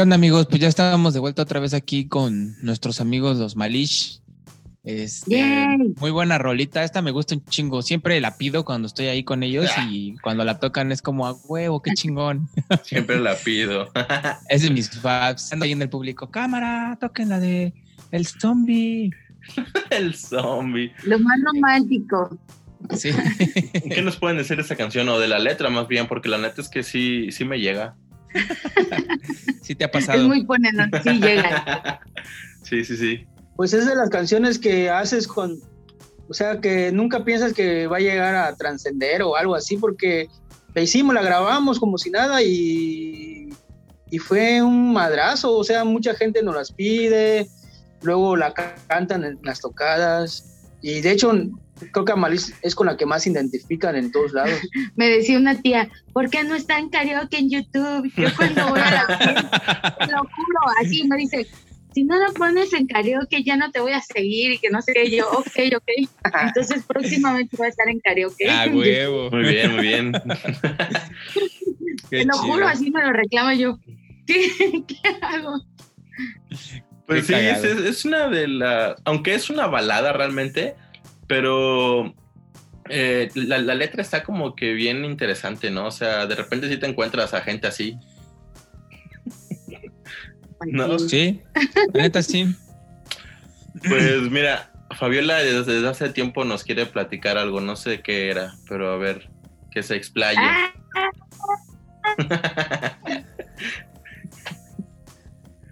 [0.06, 0.46] onda amigos?
[0.46, 4.22] Pues ya estábamos de vuelta otra vez aquí con nuestros amigos los Malish.
[4.84, 5.44] Este,
[6.00, 7.82] muy buena rolita, esta me gusta un chingo.
[7.82, 11.34] Siempre la pido cuando estoy ahí con ellos y cuando la tocan es como a
[11.34, 12.48] huevo, qué chingón.
[12.84, 13.90] Siempre la pido.
[14.50, 15.52] es de mis faps.
[15.54, 17.74] Ando ahí en el público, cámara, toquen la de
[18.12, 19.10] El Zombie.
[19.90, 20.94] el Zombie.
[21.04, 22.38] Lo más romántico.
[22.96, 23.10] Sí.
[23.90, 26.08] ¿Qué nos pueden decir de esa canción o de la letra más bien?
[26.08, 27.96] Porque la neta es que sí, sí me llega.
[29.66, 30.22] Sí te ha pasado.
[30.22, 32.00] Es muy ponedor, sí llega.
[32.64, 35.60] sí, sí, sí pues es de las canciones que haces con,
[36.28, 40.28] o sea, que nunca piensas que va a llegar a trascender o algo así, porque
[40.74, 43.50] la hicimos, la grabamos como si nada y,
[44.12, 47.48] y fue un madrazo, o sea, mucha gente nos las pide,
[48.02, 50.55] luego la cantan en las tocadas
[50.86, 51.34] y de hecho
[51.92, 54.54] creo que Amalis es con la que más identifican en todos lados.
[54.96, 58.14] Me decía una tía, ¿por qué no está en karaoke en YouTube?
[58.16, 61.48] Yo cuando voy a la fiesta, te lo juro, así me dice,
[61.92, 64.80] si no lo pones en karaoke ya no te voy a seguir y que no
[64.84, 65.90] sé qué, yo, ok, ok.
[66.48, 68.48] Entonces próximamente voy a estar en karaoke.
[68.48, 69.32] Ah, huevo.
[69.32, 70.12] Muy bien, muy bien.
[72.12, 73.80] te lo juro, así me lo reclama yo.
[74.28, 75.64] ¿Qué, qué hago?
[77.08, 80.76] Pues sí, es, una de las, aunque es una balada realmente,
[81.28, 82.14] pero
[82.90, 85.88] eh, la, la, letra está como que bien interesante, ¿no?
[85.88, 87.98] O sea, de repente sí te encuentras a gente así
[90.66, 91.00] no.
[91.00, 91.42] Sí,
[91.94, 92.56] neta sí.
[93.88, 98.92] Pues mira, Fabiola desde hace tiempo nos quiere platicar algo, no sé qué era, pero
[98.92, 99.30] a ver,
[99.72, 100.40] que se explaye.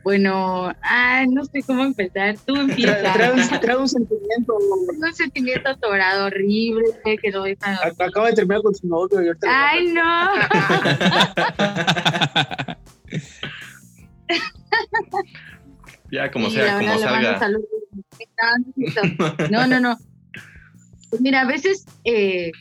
[0.04, 2.36] Bueno, ah, no sé cómo empezar.
[2.46, 3.14] Tú empiezas.
[3.14, 3.32] Trae,
[3.78, 4.58] un sentimiento.
[5.00, 7.46] Un sentimiento atorado, horrible, que no.
[8.00, 9.34] Acaba de terminar con su novio.
[9.48, 10.02] Ay, no.
[16.12, 17.40] ya, como sea, como salga.
[19.50, 19.98] No, no, no.
[21.10, 22.52] Pues mira, a veces, eh,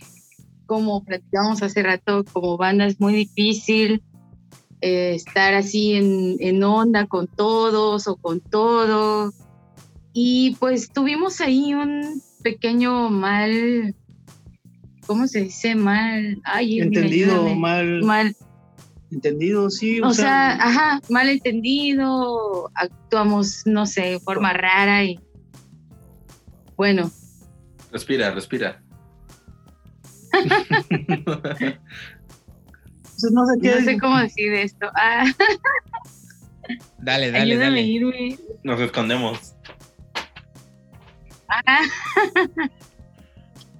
[0.67, 4.01] como platicamos hace rato, como banda es muy difícil
[4.83, 9.33] eh, estar así en, en onda con todos o con todo.
[10.13, 13.95] Y pues tuvimos ahí un pequeño mal,
[15.07, 15.77] ¿cómo se dice?
[15.77, 18.37] Mal, ay, entendido, mal, mal,
[19.13, 20.01] entendido, sí.
[20.01, 25.19] O, sea, ajá, mal entendido, actuamos, no sé, de forma rara y
[26.77, 27.11] bueno.
[27.93, 28.83] Respira, respira.
[33.31, 34.87] no sé, qué no sé cómo decir esto.
[34.95, 35.25] Ah.
[36.99, 37.83] Dale, dale, dale.
[37.83, 38.39] Irme.
[38.63, 39.55] Nos escondemos.
[41.49, 41.83] Ah.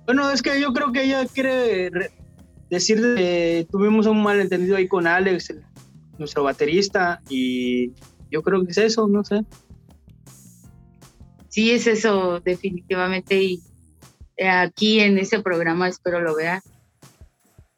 [0.07, 1.91] bueno, es que yo creo que ella quiere
[2.69, 5.55] decir que tuvimos un malentendido ahí con Alex,
[6.19, 7.93] nuestro baterista, y
[8.31, 9.43] yo creo que es eso, no sé.
[11.49, 13.43] Sí, es eso, definitivamente.
[13.43, 13.63] Y
[14.37, 16.63] eh, aquí en ese programa, espero lo vea.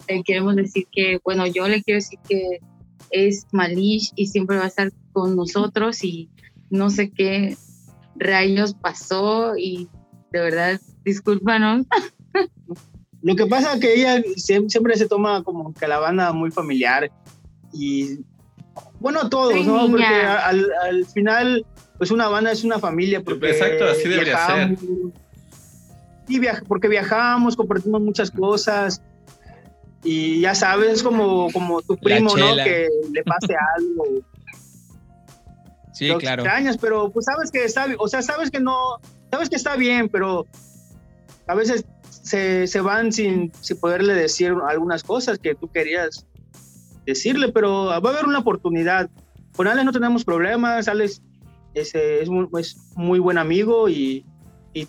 [0.09, 2.61] Le queremos decir que, bueno, yo le quiero decir que
[3.11, 6.28] es Malish y siempre va a estar con nosotros y
[6.70, 7.57] no sé qué
[8.16, 9.88] rayos pasó y
[10.32, 11.86] de verdad, discúlpanos.
[13.22, 17.11] Lo que pasa es que ella siempre se toma como que la banda muy familiar
[17.72, 18.18] y
[18.98, 19.88] bueno, todos, ¿no?
[19.88, 21.64] Porque al, final,
[21.98, 23.22] pues una banda es una familia.
[23.22, 24.78] Porque Exacto, así debería ser.
[26.28, 29.02] Y porque viajamos, compartimos muchas cosas
[30.05, 32.55] y ya sabes, como, como tu primo, ¿no?
[32.57, 34.05] Que le pase algo.
[35.94, 36.42] Sí, claro.
[36.42, 38.98] extrañas, pero pues sabes que está, o sea, sabes que no,
[39.30, 40.46] sabes que está bien, pero
[41.46, 46.26] a veces se, se van sin, sin, poderle decir algunas cosas que tú querías
[47.07, 49.09] decirle, pero va a haber una oportunidad.
[49.57, 51.22] Con Alex no tenemos problemas, Alex
[51.74, 54.26] es, es, muy, es muy, buen amigo y,
[54.72, 54.86] y,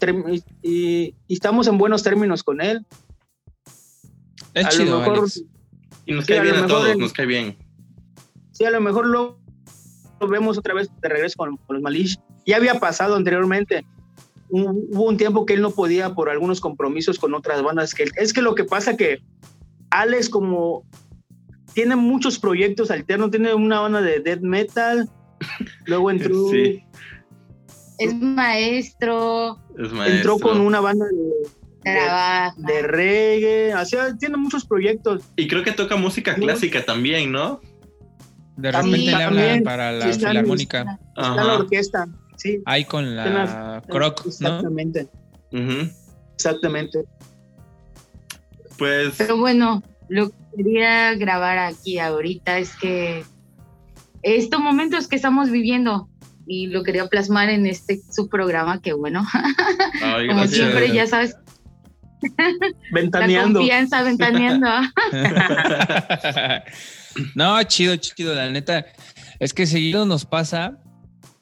[0.64, 2.86] y, estamos en buenos términos con él.
[4.56, 5.30] Es a chido, lo mejor,
[6.08, 7.58] Y nos cae bien a, todos, nos cae bien.
[8.52, 9.38] Sí, a lo mejor lo,
[10.20, 12.18] lo vemos otra vez de regreso con, con los Malish.
[12.48, 13.86] Ya había pasado anteriormente
[14.50, 17.94] hubo un tiempo que él no podía por algunos compromisos con otras bandas.
[17.94, 19.22] Que, es que lo que pasa que
[19.90, 20.86] Alex como
[21.74, 25.10] tiene muchos proyectos alternos, tiene una banda de death metal,
[25.86, 26.50] luego entró...
[26.50, 26.82] Sí.
[27.98, 29.58] Es maestro.
[29.78, 30.16] Es maestro.
[30.16, 31.50] Entró con una banda de,
[31.86, 35.24] de, reggae, o sea, tiene muchos proyectos.
[35.36, 37.62] Y creo que toca música clásica también, ¿no?
[38.58, 41.00] De repente le habla para la filarmónica.
[41.16, 42.08] Está la orquesta.
[42.66, 45.08] Ahí con la Croc, Exactamente.
[46.34, 47.06] Exactamente.
[48.78, 49.16] Pues.
[49.18, 53.24] Pero bueno, lo que quería grabar aquí ahorita es que
[54.22, 56.10] estos momentos que estamos viviendo
[56.48, 59.26] y lo quería plasmar en este su programa que bueno,
[60.28, 61.38] como siempre ya sabes.
[62.92, 63.60] Ventaneando.
[63.60, 64.68] La confianza, ventaneando.
[67.36, 68.86] no, chido, chido, la neta.
[69.40, 70.78] Es que seguido nos pasa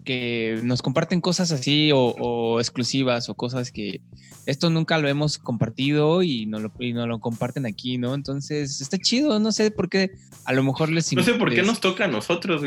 [0.04, 4.02] que nos comparten cosas así o, exclusivas o cosas que
[4.46, 8.14] esto nunca lo hemos compartido y no lo, y no lo comparten aquí, ¿no?
[8.14, 10.12] Entonces está chido, no sé por qué,
[10.46, 11.14] a lo mejor les...
[11.14, 12.62] No sé por qué nos toca a nosotros,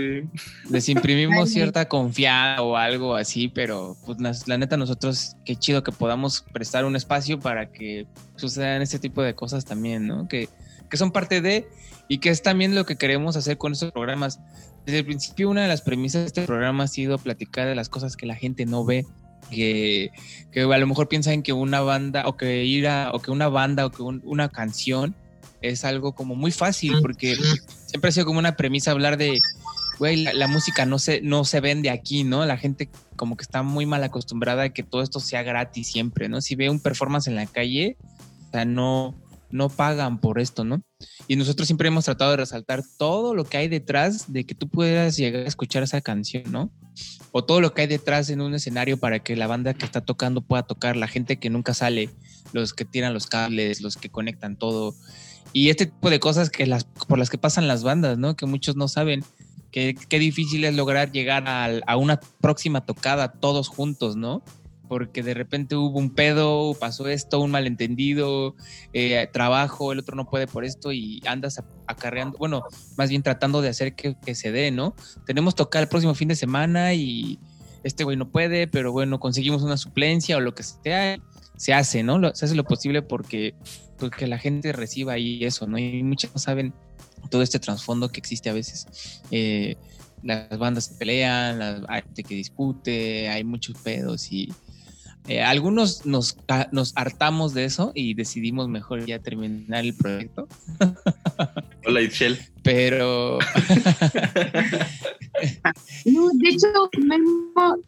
[0.70, 5.93] Les imprimimos cierta confianza o algo así, pero pues la, neta nosotros, qué chido que
[5.93, 8.07] podamos prestar un espacio para que
[8.37, 10.28] sucedan este tipo de cosas también, ¿no?
[10.28, 10.49] Que,
[10.91, 11.68] que son parte de
[12.09, 14.41] y que es también lo que queremos hacer con estos programas
[14.87, 17.89] desde el principio una de las premisas de este programa ha sido platicar de las
[17.89, 19.05] cosas que la gente no ve,
[19.51, 20.11] que,
[20.53, 23.49] que a lo mejor piensan que una banda o que ir a, o que una
[23.49, 25.16] banda o que una canción
[25.61, 27.37] es algo como muy fácil porque
[27.87, 29.41] siempre ha sido como una premisa hablar de
[29.99, 32.45] güey, la, música no se, no se vende aquí, ¿no?
[32.45, 36.28] La gente como que está muy mal acostumbrada a que todo esto sea gratis siempre,
[36.28, 36.41] ¿no?
[36.41, 37.97] Si ve un performance en la calle,
[38.49, 39.14] o sea, no,
[39.51, 40.82] no pagan por esto, ¿no?
[41.28, 44.68] Y nosotros siempre hemos tratado de resaltar todo lo que hay detrás de que tú
[44.68, 46.72] puedas llegar a escuchar esa canción, ¿no?
[47.32, 50.01] O todo lo que hay detrás en un escenario para que la banda que está
[50.01, 52.11] tocando pueda tocar, la gente que nunca sale,
[52.53, 54.94] los que tiran los cables, los que conectan todo.
[55.53, 58.36] Y este tipo de cosas que las, por las que pasan las bandas, ¿no?
[58.36, 59.24] Que muchos no saben.
[59.70, 64.42] Qué difícil es lograr llegar a una próxima tocada todos juntos, ¿no?
[64.89, 68.55] Porque de repente hubo un pedo, pasó esto, un malentendido,
[68.93, 72.62] eh, trabajo, el otro no puede por esto y andas acarreando, bueno,
[72.97, 74.95] más bien tratando de hacer que, se dé, ¿no?
[75.26, 77.39] Tenemos tocar el próximo fin de semana y
[77.82, 81.18] este güey no puede, pero bueno, conseguimos una suplencia o lo que sea,
[81.57, 82.34] se hace, ¿no?
[82.34, 83.55] se hace lo posible porque,
[83.99, 85.78] porque pues, la gente reciba ahí eso, ¿no?
[85.78, 86.74] Y muchos no saben
[87.30, 89.22] todo este trasfondo que existe a veces.
[89.30, 89.76] Eh,
[90.26, 94.52] las bandas se pelean, hay gente que discute, hay muchos pedos y
[95.28, 96.36] eh, algunos nos,
[96.70, 100.46] nos hartamos de eso y decidimos mejor ya terminar el proyecto.
[101.86, 102.38] Hola, Itchel.
[102.62, 103.38] Pero.
[106.04, 106.68] de hecho,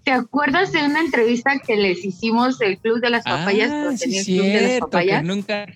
[0.02, 4.00] ¿te acuerdas de una entrevista que les hicimos del Club de las ah, Papayas?
[4.00, 5.66] sí, cierto, Que nunca.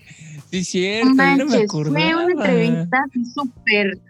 [0.50, 3.04] Sí, cierto, no me Fue una entrevista
[3.34, 4.00] súper.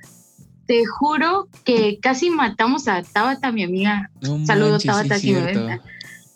[0.73, 4.11] Te juro que casi matamos a Tabata, mi amiga.
[4.47, 5.79] Saludos, Tabata, si me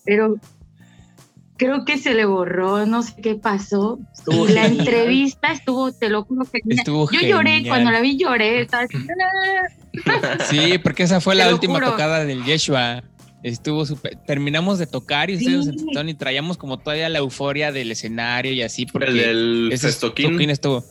[0.05, 0.37] Pero
[1.57, 3.99] creo que se le borró, no sé qué pasó.
[4.51, 8.69] la entrevista estuvo, te lo juro que estuvo yo lloré, cuando la vi lloré.
[10.51, 13.05] sí, porque esa fue la última tocada del Yeshua.
[13.43, 14.19] Estuvo súper.
[14.27, 15.87] Terminamos de tocar y ustedes sí.
[16.05, 18.85] y traíamos como todavía la euforia del escenario y así.
[18.85, 20.51] Porque el del festoquín.
[20.51, 20.85] estuvo.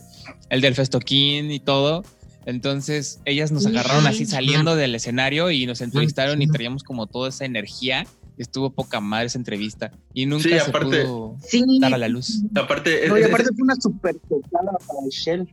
[0.49, 2.03] El del festoquín y todo.
[2.45, 7.29] Entonces, ellas nos agarraron así saliendo del escenario y nos entrevistaron y traíamos como toda
[7.29, 8.05] esa energía
[8.37, 11.37] estuvo poca madre esa entrevista y nunca se pudo
[11.79, 12.43] dar a la luz.
[12.55, 14.71] Aparte, aparte fue una super para
[15.09, 15.47] Shell.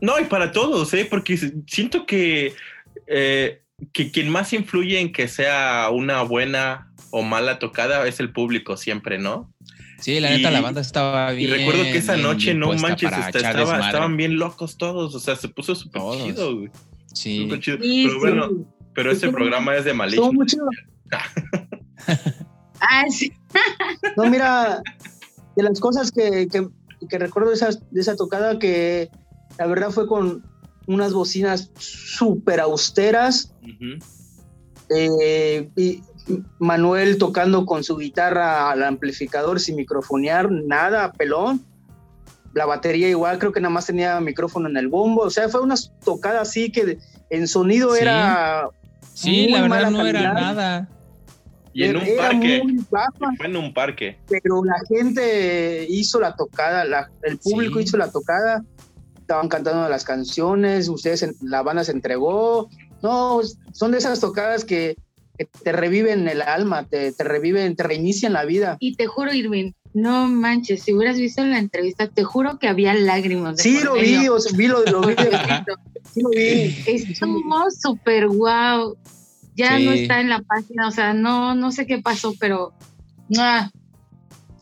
[0.00, 1.06] No, y para todos, ¿eh?
[1.08, 2.54] porque siento que,
[3.06, 8.32] eh, que quien más influye en que sea una buena o mala tocada es el
[8.32, 9.51] público siempre, ¿no?
[10.02, 11.50] Sí, la neta, la banda estaba bien.
[11.50, 15.76] Y recuerdo que esa noche, no manches, estaban bien locos todos, o sea, se puso
[15.76, 16.70] súper chido, güey.
[17.14, 17.48] Sí.
[17.60, 17.78] Chido.
[17.78, 18.48] pero bueno,
[18.94, 20.44] pero ese programa es de malísimo.
[22.80, 23.32] ah, sí.
[24.16, 24.82] no, mira,
[25.54, 26.48] de las cosas que,
[27.10, 29.08] recuerdo de esa, de esa tocada, que
[29.56, 30.44] la verdad fue con
[30.88, 33.54] unas bocinas súper austeras.
[34.90, 36.02] Eh, y
[36.58, 41.64] Manuel tocando con su guitarra al amplificador sin microfonear, nada, pelón.
[42.54, 45.22] La batería igual, creo que nada más tenía micrófono en el bombo.
[45.22, 46.98] O sea, fue una tocada así que
[47.30, 48.68] en sonido era.
[49.14, 50.88] Sí, la verdad no era nada.
[51.72, 52.62] Y en un parque.
[53.38, 54.18] Fue en un parque.
[54.28, 58.62] Pero la gente hizo la tocada, el público hizo la tocada.
[59.18, 62.68] Estaban cantando las canciones, ustedes, la banda se entregó.
[63.02, 63.40] No,
[63.72, 64.96] son de esas tocadas que,
[65.44, 68.76] te reviven el alma, te, te, reviven, te reinician la vida.
[68.80, 72.94] Y te juro, Irving, no manches, si hubieras visto la entrevista, te juro que había
[72.94, 73.60] lágrimas.
[73.60, 75.14] sí, lo vi, o vi, lo, vi.
[76.12, 76.76] sí, lo vi.
[76.86, 78.96] Estuvo súper guau
[79.54, 82.72] ya no está en la página, o sea, no, no sé qué pasó, pero...
[83.36, 83.70] Ah.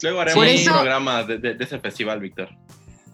[0.02, 2.48] Luego haremos un programa de, ese festival, Víctor.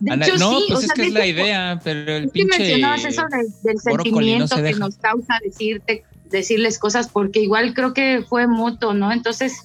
[0.00, 2.58] no, pues es que es la idea, pero el pinche...
[2.58, 3.22] mencionabas eso
[3.62, 9.12] del sentimiento que nos causa decirte, decirles cosas, porque igual creo que fue mutuo, ¿no?
[9.12, 9.62] Entonces,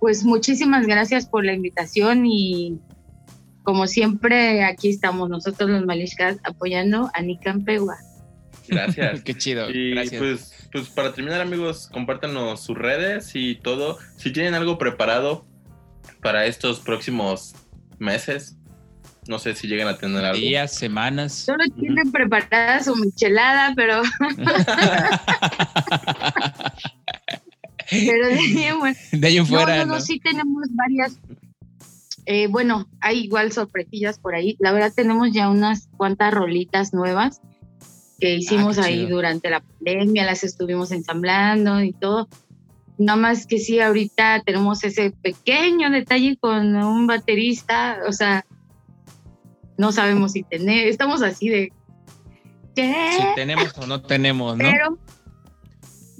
[0.00, 2.78] pues muchísimas gracias por la invitación y
[3.62, 7.96] como siempre aquí estamos nosotros los Malishkas apoyando a Nicampegua.
[8.68, 9.20] Gracias.
[9.24, 9.70] Qué chido.
[9.70, 10.20] Y Gracias.
[10.20, 13.98] pues, pues para terminar, amigos, compártanos sus redes y todo.
[14.16, 15.46] Si tienen algo preparado
[16.20, 17.54] para estos próximos
[17.98, 18.56] meses,
[19.28, 20.38] no sé si llegan a tener algo.
[20.40, 21.32] Días, semanas.
[21.32, 24.02] Solo tienen preparada su michelada, pero,
[27.90, 29.76] pero de ahí en fuera- De ahí en No, fuera.
[29.78, 30.00] no, no, ¿no?
[30.00, 31.18] sí tenemos varias.
[32.26, 34.56] eh, bueno, hay igual sorpresillas por ahí.
[34.60, 37.40] La verdad tenemos ya unas cuantas rolitas nuevas
[38.20, 39.16] que hicimos qué ahí chido.
[39.16, 42.28] durante la pandemia, las estuvimos ensamblando y todo.
[42.98, 48.44] Nada más que sí, ahorita tenemos ese pequeño detalle con un baterista, o sea,
[49.78, 51.72] no sabemos si tener, estamos así de...
[52.74, 52.94] ¿Qué?
[53.18, 54.64] Si tenemos o no tenemos, ¿no?
[54.64, 54.98] Pero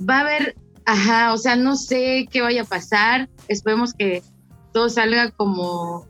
[0.08, 3.30] va a haber, ajá, o sea, no sé qué vaya a pasar.
[3.48, 4.22] Esperemos que
[4.74, 6.06] todo salga como,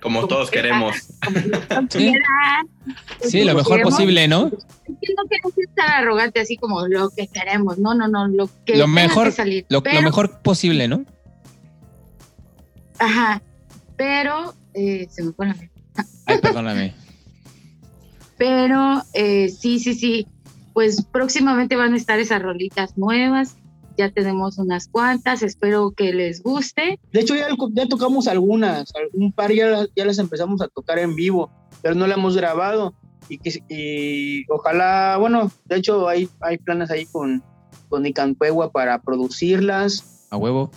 [0.00, 0.96] Como todos queremos.
[1.68, 1.88] como
[3.20, 3.44] Sí.
[3.44, 3.94] lo mejor queremos.
[3.94, 4.46] posible, ¿no?
[4.46, 7.78] No queremos estar arrogante así como lo que queremos.
[7.78, 9.66] No, no, no, lo que Lo mejor- que salir.
[9.68, 11.04] Lo, mejor posible, ¿no?
[12.98, 13.42] Ajá.
[13.96, 15.71] Pero eh, se me fue la mente.
[16.26, 16.94] Ay, perdóname.
[18.38, 20.26] Pero eh, sí, sí, sí.
[20.72, 23.56] Pues próximamente van a estar esas rolitas nuevas.
[23.98, 25.42] Ya tenemos unas cuantas.
[25.42, 26.98] Espero que les guste.
[27.12, 30.98] De hecho, ya, ya tocamos algunas, un par ya, las- ya las empezamos a tocar
[30.98, 31.50] en vivo,
[31.82, 32.94] pero no la hemos grabado.
[33.28, 37.42] Y, que, y ojalá, bueno, de hecho hay, hay planes ahí con,
[37.88, 40.26] con Nicanpegua para producirlas.
[40.30, 40.70] A huevo.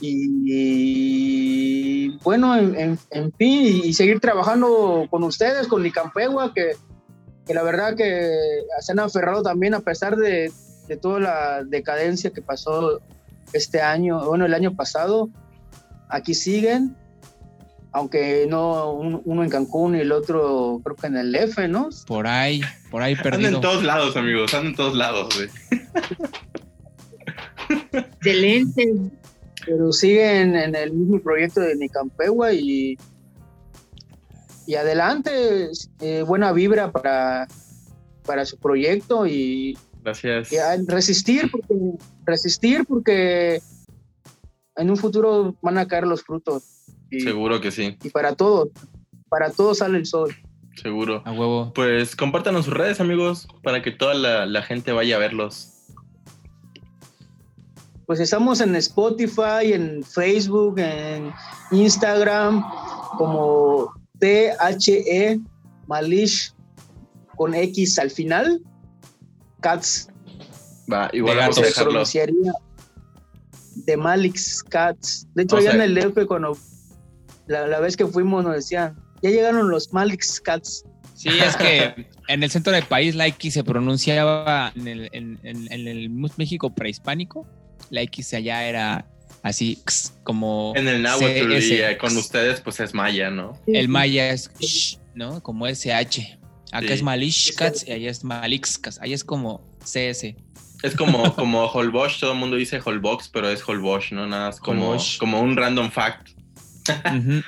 [0.00, 6.54] Y, y, bueno, en, en- en fin, y, y seguir trabajando con ustedes, con Nicampegua,
[6.54, 6.72] que,
[7.46, 8.30] que la verdad que
[8.80, 10.50] se han aferrado también a pesar de,
[10.88, 13.00] de toda la decadencia que pasó
[13.52, 15.28] este año, bueno, el año pasado,
[16.08, 16.96] aquí siguen,
[17.92, 21.88] aunque no un- uno en Cancún y el otro creo que en el F, ¿no?
[22.06, 23.54] Por ahí, por ahí Andan perdido.
[23.56, 24.54] en todos lados, amigos.
[24.54, 25.48] Andan en todos lados, güey.
[27.92, 28.92] Excelente.
[29.70, 32.98] Pero siguen en el mismo proyecto de Nicampegua y,
[34.66, 37.46] y adelante, eh, buena vibra para,
[38.26, 40.52] para su proyecto y, Gracias.
[40.52, 40.56] y
[40.88, 41.74] resistir, porque,
[42.24, 43.62] resistir porque
[44.74, 46.64] en un futuro van a caer los frutos
[47.08, 47.96] y, Seguro que sí.
[48.02, 48.70] y para todos,
[49.28, 50.34] para todos sale el sol.
[50.82, 51.22] Seguro.
[51.24, 51.72] A huevo.
[51.74, 55.79] Pues compártanos sus redes, amigos, para que toda la, la gente vaya a verlos.
[58.10, 61.30] Pues estamos en Spotify, en Facebook, en
[61.70, 62.60] Instagram,
[63.16, 65.38] como THE
[65.86, 66.52] Malish
[67.36, 68.60] con X al final.
[69.60, 70.08] Cats
[70.92, 71.90] Va, igual De vamos a dejarlo.
[71.92, 72.52] pronunciaría
[73.76, 75.28] de Malix Cats.
[75.36, 76.58] De hecho, O allá sea- en el DF, cuando
[77.46, 80.84] la, la vez que fuimos, nos decían, ya llegaron los Malix Cats.
[81.14, 85.38] Sí, es que en el centro del país la X se pronunciaba en el, en,
[85.44, 87.46] en- en el México prehispánico.
[87.90, 89.06] La X allá era
[89.42, 89.78] así
[90.24, 91.66] como En el náhuatl CS.
[91.70, 93.60] y eh, con ustedes, pues es maya, ¿no?
[93.66, 95.42] El maya es sh, ¿no?
[95.42, 96.38] Como SH.
[96.72, 96.92] Acá Sí.
[96.94, 99.00] es Malishkats y allá es Malixkas.
[99.00, 100.34] Allá es como CS.
[100.82, 104.26] Es como, como Holbox, todo el mundo dice Holbox, pero es Holbox, ¿no?
[104.26, 105.18] Nada, es como, Holbox.
[105.18, 106.28] como un random fact.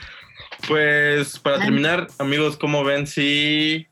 [0.68, 3.88] Pues para terminar, amigos, ¿cómo ven si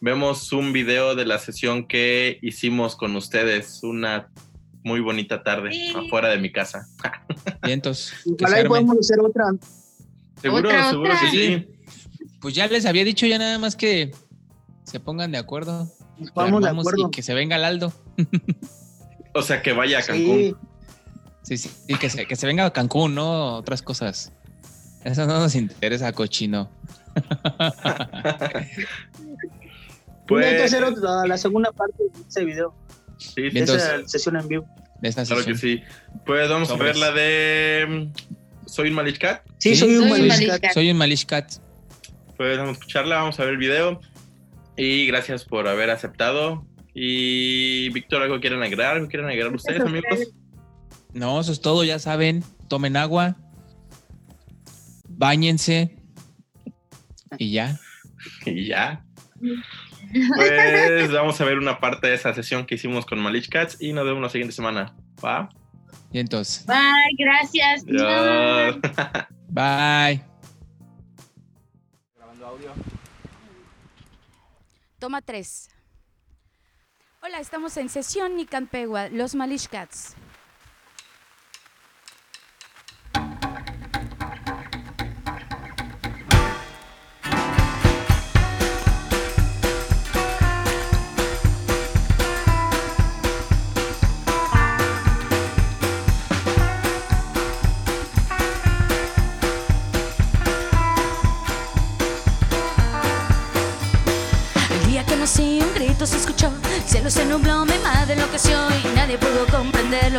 [0.00, 3.80] vemos un video de la sesión que hicimos con ustedes?
[3.82, 4.28] Una
[4.84, 5.92] muy bonita tarde Sí.
[5.96, 6.86] afuera de mi casa.
[7.62, 8.12] Vientos.
[8.40, 9.44] Ojalá y podemos hacer otra.
[10.40, 11.20] Seguro, Otra, seguro otra.
[11.20, 11.68] que sí.
[12.40, 14.12] Pues ya les había dicho ya nada más que
[14.84, 15.90] se pongan de acuerdo.
[16.34, 17.08] Vamos de acuerdo.
[17.08, 17.92] Y que se venga el Aldo.
[19.34, 20.38] O sea, que vaya a Cancún.
[20.38, 20.54] Sí,
[21.42, 21.70] Sí, sí.
[21.88, 23.56] Y que se, que se venga a Cancún, ¿no?
[23.56, 24.32] Otras cosas.
[25.04, 26.70] Eso no nos interesa, cochino.
[30.26, 32.74] Pues, hay que hacer otra- la segunda parte de ese video,
[33.18, 34.66] sí, sí, Entonces- esa sesión en vivo.
[35.00, 35.78] De esta claro que sesión.
[35.80, 35.84] sí.
[36.24, 38.08] Pues vamos a ver la de
[38.66, 39.42] Soy un Malichcat.
[39.58, 40.60] Sí, Sí, soy un soy Cat.
[40.60, 40.72] Cat.
[40.72, 41.52] Soy un Malishkat.
[42.36, 44.00] Pues vamos a escucharla, vamos a ver el video.
[44.76, 46.66] Y gracias por haber aceptado.
[46.94, 48.96] Y Víctor, ¿algo quieren agregar?
[48.96, 50.32] ¿Algo quieren agregar ustedes, Eso, amigos?
[51.12, 52.42] No, eso es todo, ya saben.
[52.68, 53.36] Tomen agua.
[55.08, 55.96] Báñense.
[57.38, 57.78] Y ya.
[58.46, 59.04] Y ya.
[60.36, 63.92] Pues vamos a ver una parte de esa sesión que hicimos con Malich Cats y
[63.92, 64.94] nos vemos la siguiente semana.
[65.24, 65.48] ¿Va?
[66.12, 66.64] Y entonces.
[66.66, 67.84] Bye, gracias.
[67.86, 68.78] Ya.
[69.48, 70.22] Bye.
[74.98, 75.68] Toma 3.
[77.22, 80.14] Hola, estamos en sesión Nicanpegua, los Malish Cats.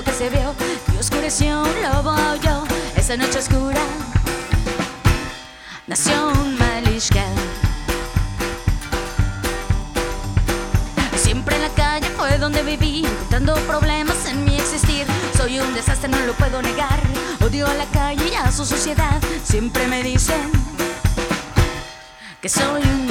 [0.06, 0.54] Que se vio.
[0.94, 2.64] Y oscureció, un lobo aulló,
[2.96, 3.82] esa noche oscura
[5.88, 7.26] nació un Malishka.
[11.16, 15.06] Siempre en la calle fue donde viví, encontrando problemas en mi existir.
[15.38, 17.00] Soy un desastre, no lo puedo negar.
[17.44, 19.22] Odio a la calle y a su sociedad.
[19.44, 20.52] Siempre me dicen
[22.42, 23.05] que soy un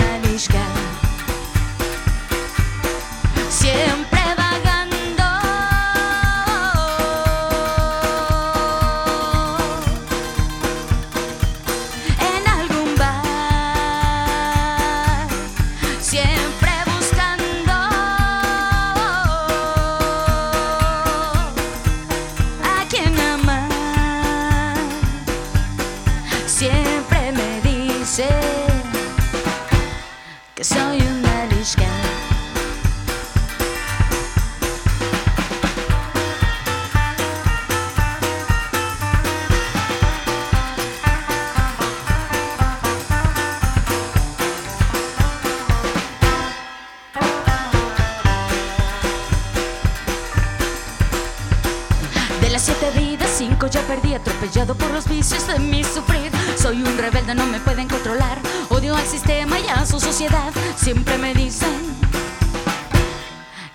[52.55, 56.31] las siete vidas, cinco ya perdí, atropellado por los vicios de mi sufrir.
[56.57, 58.39] Soy un rebelde, no me pueden controlar.
[58.69, 60.53] Odio al sistema y a su sociedad.
[60.77, 61.77] Siempre me dicen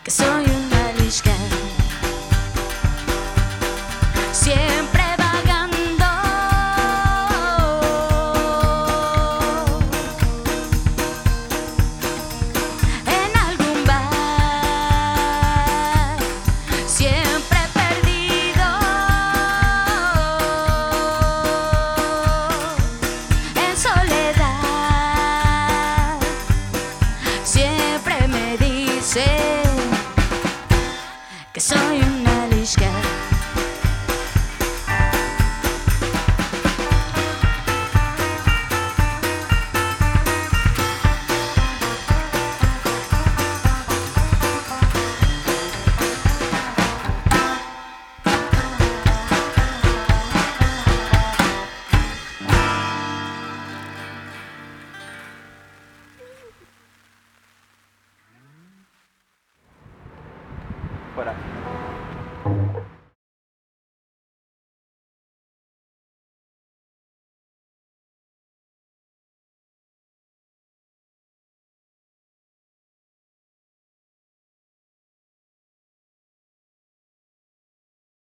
[0.02, 1.34] que soy una lishka.
[4.32, 4.79] Siempre